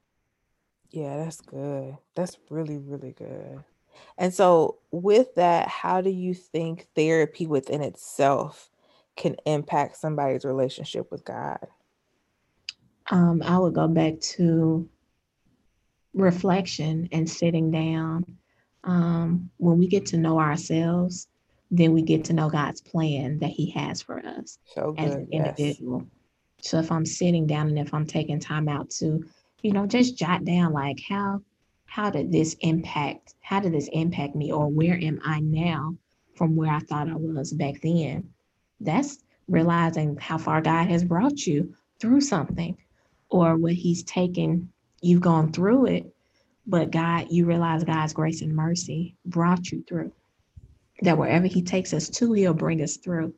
[0.91, 1.97] Yeah, that's good.
[2.17, 3.63] That's really, really good.
[4.17, 8.71] And so, with that, how do you think therapy within itself
[9.19, 11.59] can impact somebody's relationship with God?
[13.11, 14.89] Um, I would go back to
[16.15, 18.25] reflection and sitting down
[18.85, 21.29] um, when we get to know ourselves,
[21.71, 25.15] then we get to know God's plan that He has for us so good, as
[25.17, 26.05] an individual.
[26.59, 26.71] Yes.
[26.71, 29.25] So if I'm sitting down and if I'm taking time out to,
[29.63, 31.43] you know, just jot down like how
[31.87, 35.97] how did this impact how did this impact me or where am I now
[36.35, 38.31] from where I thought I was back then?
[38.81, 39.55] That's mm-hmm.
[39.55, 42.77] realizing how far God has brought you through something
[43.29, 44.71] or what he's taken
[45.01, 46.13] you've gone through it
[46.69, 50.13] but God, you realize God's grace and mercy brought you through.
[51.01, 53.33] That wherever He takes us to, He'll bring us through.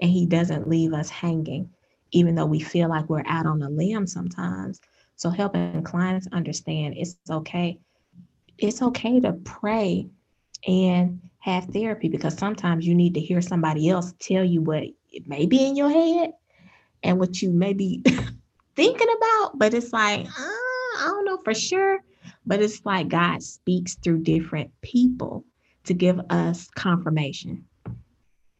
[0.00, 1.68] And He doesn't leave us hanging,
[2.10, 4.80] even though we feel like we're out on a limb sometimes.
[5.16, 7.78] So helping clients understand it's okay.
[8.56, 10.08] It's okay to pray
[10.66, 15.26] and have therapy because sometimes you need to hear somebody else tell you what it
[15.26, 16.32] may be in your head
[17.02, 18.02] and what you may be
[18.76, 20.30] thinking about, but it's like, uh,
[20.98, 22.00] I don't know for sure.
[22.46, 25.44] But it's like God speaks through different people
[25.84, 27.64] to give us confirmation,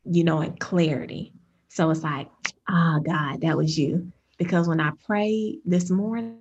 [0.04, 1.32] you know, and clarity.
[1.68, 2.28] So it's like,
[2.68, 4.10] ah, oh, God, that was you.
[4.38, 6.38] Because when I prayed this morning,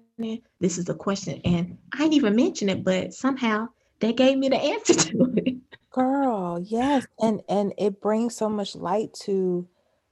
[0.60, 3.68] this is the question, and I didn't even mention it, but somehow
[4.00, 5.56] they gave me the answer to it.
[5.92, 7.08] Girl, yes.
[7.20, 9.68] And and it brings so much light to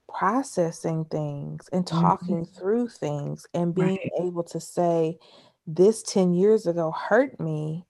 [0.08, 2.00] processing things and mm-hmm.
[2.00, 2.58] talking mm-hmm.
[2.58, 4.10] through things and being right.
[4.20, 5.18] able to say,
[5.66, 7.84] this 10 years ago hurt me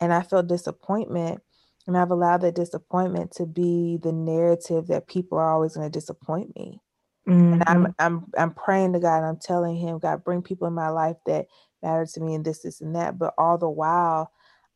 [0.00, 1.40] and I felt disappointment.
[1.86, 5.98] And I've allowed that disappointment to be the narrative that people are always going to
[5.98, 6.80] disappoint me.
[7.28, 7.52] Mm-hmm.
[7.52, 7.92] And I'm mm-hmm.
[7.98, 11.16] I'm I'm praying to God and I'm telling him, God, bring people in my life
[11.26, 11.46] that
[11.82, 13.18] matter to me and this, this, and that.
[13.18, 14.30] But all the while,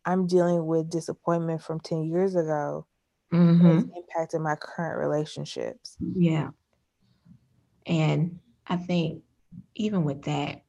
[0.09, 2.87] I'm dealing with disappointment from 10 years ago.
[3.31, 3.67] Mm-hmm.
[3.67, 5.99] It's impacted my current relationships.
[6.01, 6.49] Yeah.
[7.87, 9.23] And I think
[9.75, 10.63] even with that,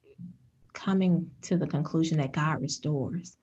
[0.73, 3.37] coming to the conclusion that God restores.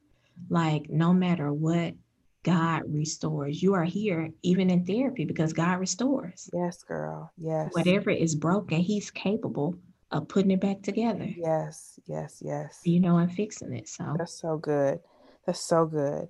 [0.50, 1.94] Like, no matter what,
[2.42, 3.62] God restores.
[3.62, 6.50] You are here even in therapy because God restores.
[6.52, 7.32] Yes, girl.
[7.38, 7.70] Yes.
[7.72, 9.76] Whatever is broken, He's capable
[10.10, 11.28] of putting it back together.
[11.36, 12.80] Yes, yes, yes.
[12.84, 13.88] You know, and fixing it.
[13.88, 15.00] So that's so good.
[15.46, 16.28] That's so good.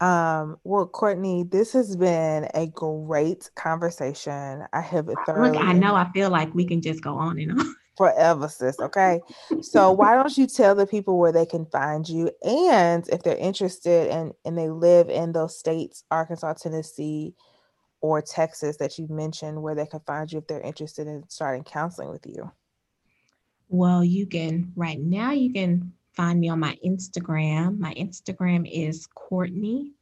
[0.00, 4.64] Um, well, Courtney, this has been a great conversation.
[4.72, 5.52] I have thoroughly.
[5.52, 5.94] Look, I know.
[5.94, 8.80] I feel like we can just go on and on forever, sis.
[8.80, 9.20] Okay.
[9.60, 13.36] So why don't you tell the people where they can find you and if they're
[13.36, 17.36] interested and and they live in those states, Arkansas, Tennessee,
[18.00, 21.62] or Texas that you mentioned, where they can find you if they're interested in starting
[21.62, 22.50] counseling with you?
[23.68, 27.78] Well, you can right now you can find me on my Instagram.
[27.78, 29.92] My Instagram is Courtney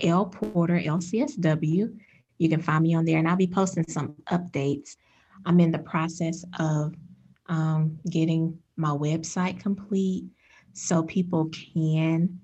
[0.00, 1.98] L Porter LCSW.
[2.38, 4.96] You can find me on there and I'll be posting some updates.
[5.44, 6.94] I'm in the process of
[7.48, 10.24] um, getting my website complete
[10.72, 12.40] so people can,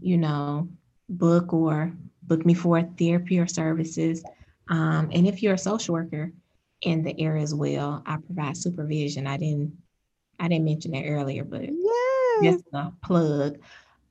[0.00, 0.68] you know,
[1.08, 4.24] book or book me for therapy or services.
[4.68, 6.32] Um, and if you're a social worker
[6.82, 9.26] in the area as well, I provide supervision.
[9.26, 9.76] I didn't
[10.38, 12.05] I didn't mention that earlier, but yes.
[12.42, 13.58] Just a plug.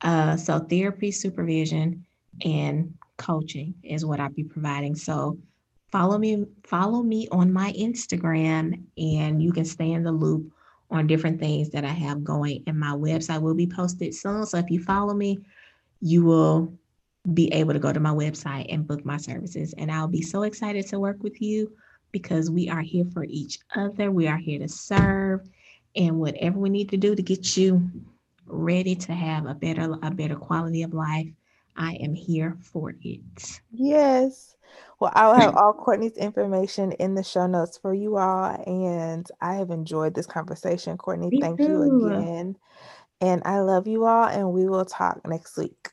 [0.02, 2.04] Uh, so therapy, supervision,
[2.44, 4.94] and coaching is what I'll be providing.
[4.94, 5.38] So
[5.90, 10.52] follow me follow me on my Instagram and you can stay in the loop
[10.90, 14.46] on different things that I have going and my website will be posted soon.
[14.46, 15.38] So if you follow me,
[16.00, 16.72] you will
[17.34, 19.74] be able to go to my website and book my services.
[19.78, 21.72] And I'll be so excited to work with you
[22.12, 24.10] because we are here for each other.
[24.10, 25.48] We are here to serve
[25.96, 27.90] and whatever we need to do to get you
[28.46, 31.28] ready to have a better a better quality of life,
[31.76, 33.60] I am here for it.
[33.72, 34.54] Yes.
[35.00, 38.62] Well, I will have all Courtney's information in the show notes for you all.
[38.66, 40.96] And I have enjoyed this conversation.
[40.96, 41.66] Courtney, Me thank too.
[41.66, 42.56] you again.
[43.20, 45.90] And I love you all, and we will talk next week.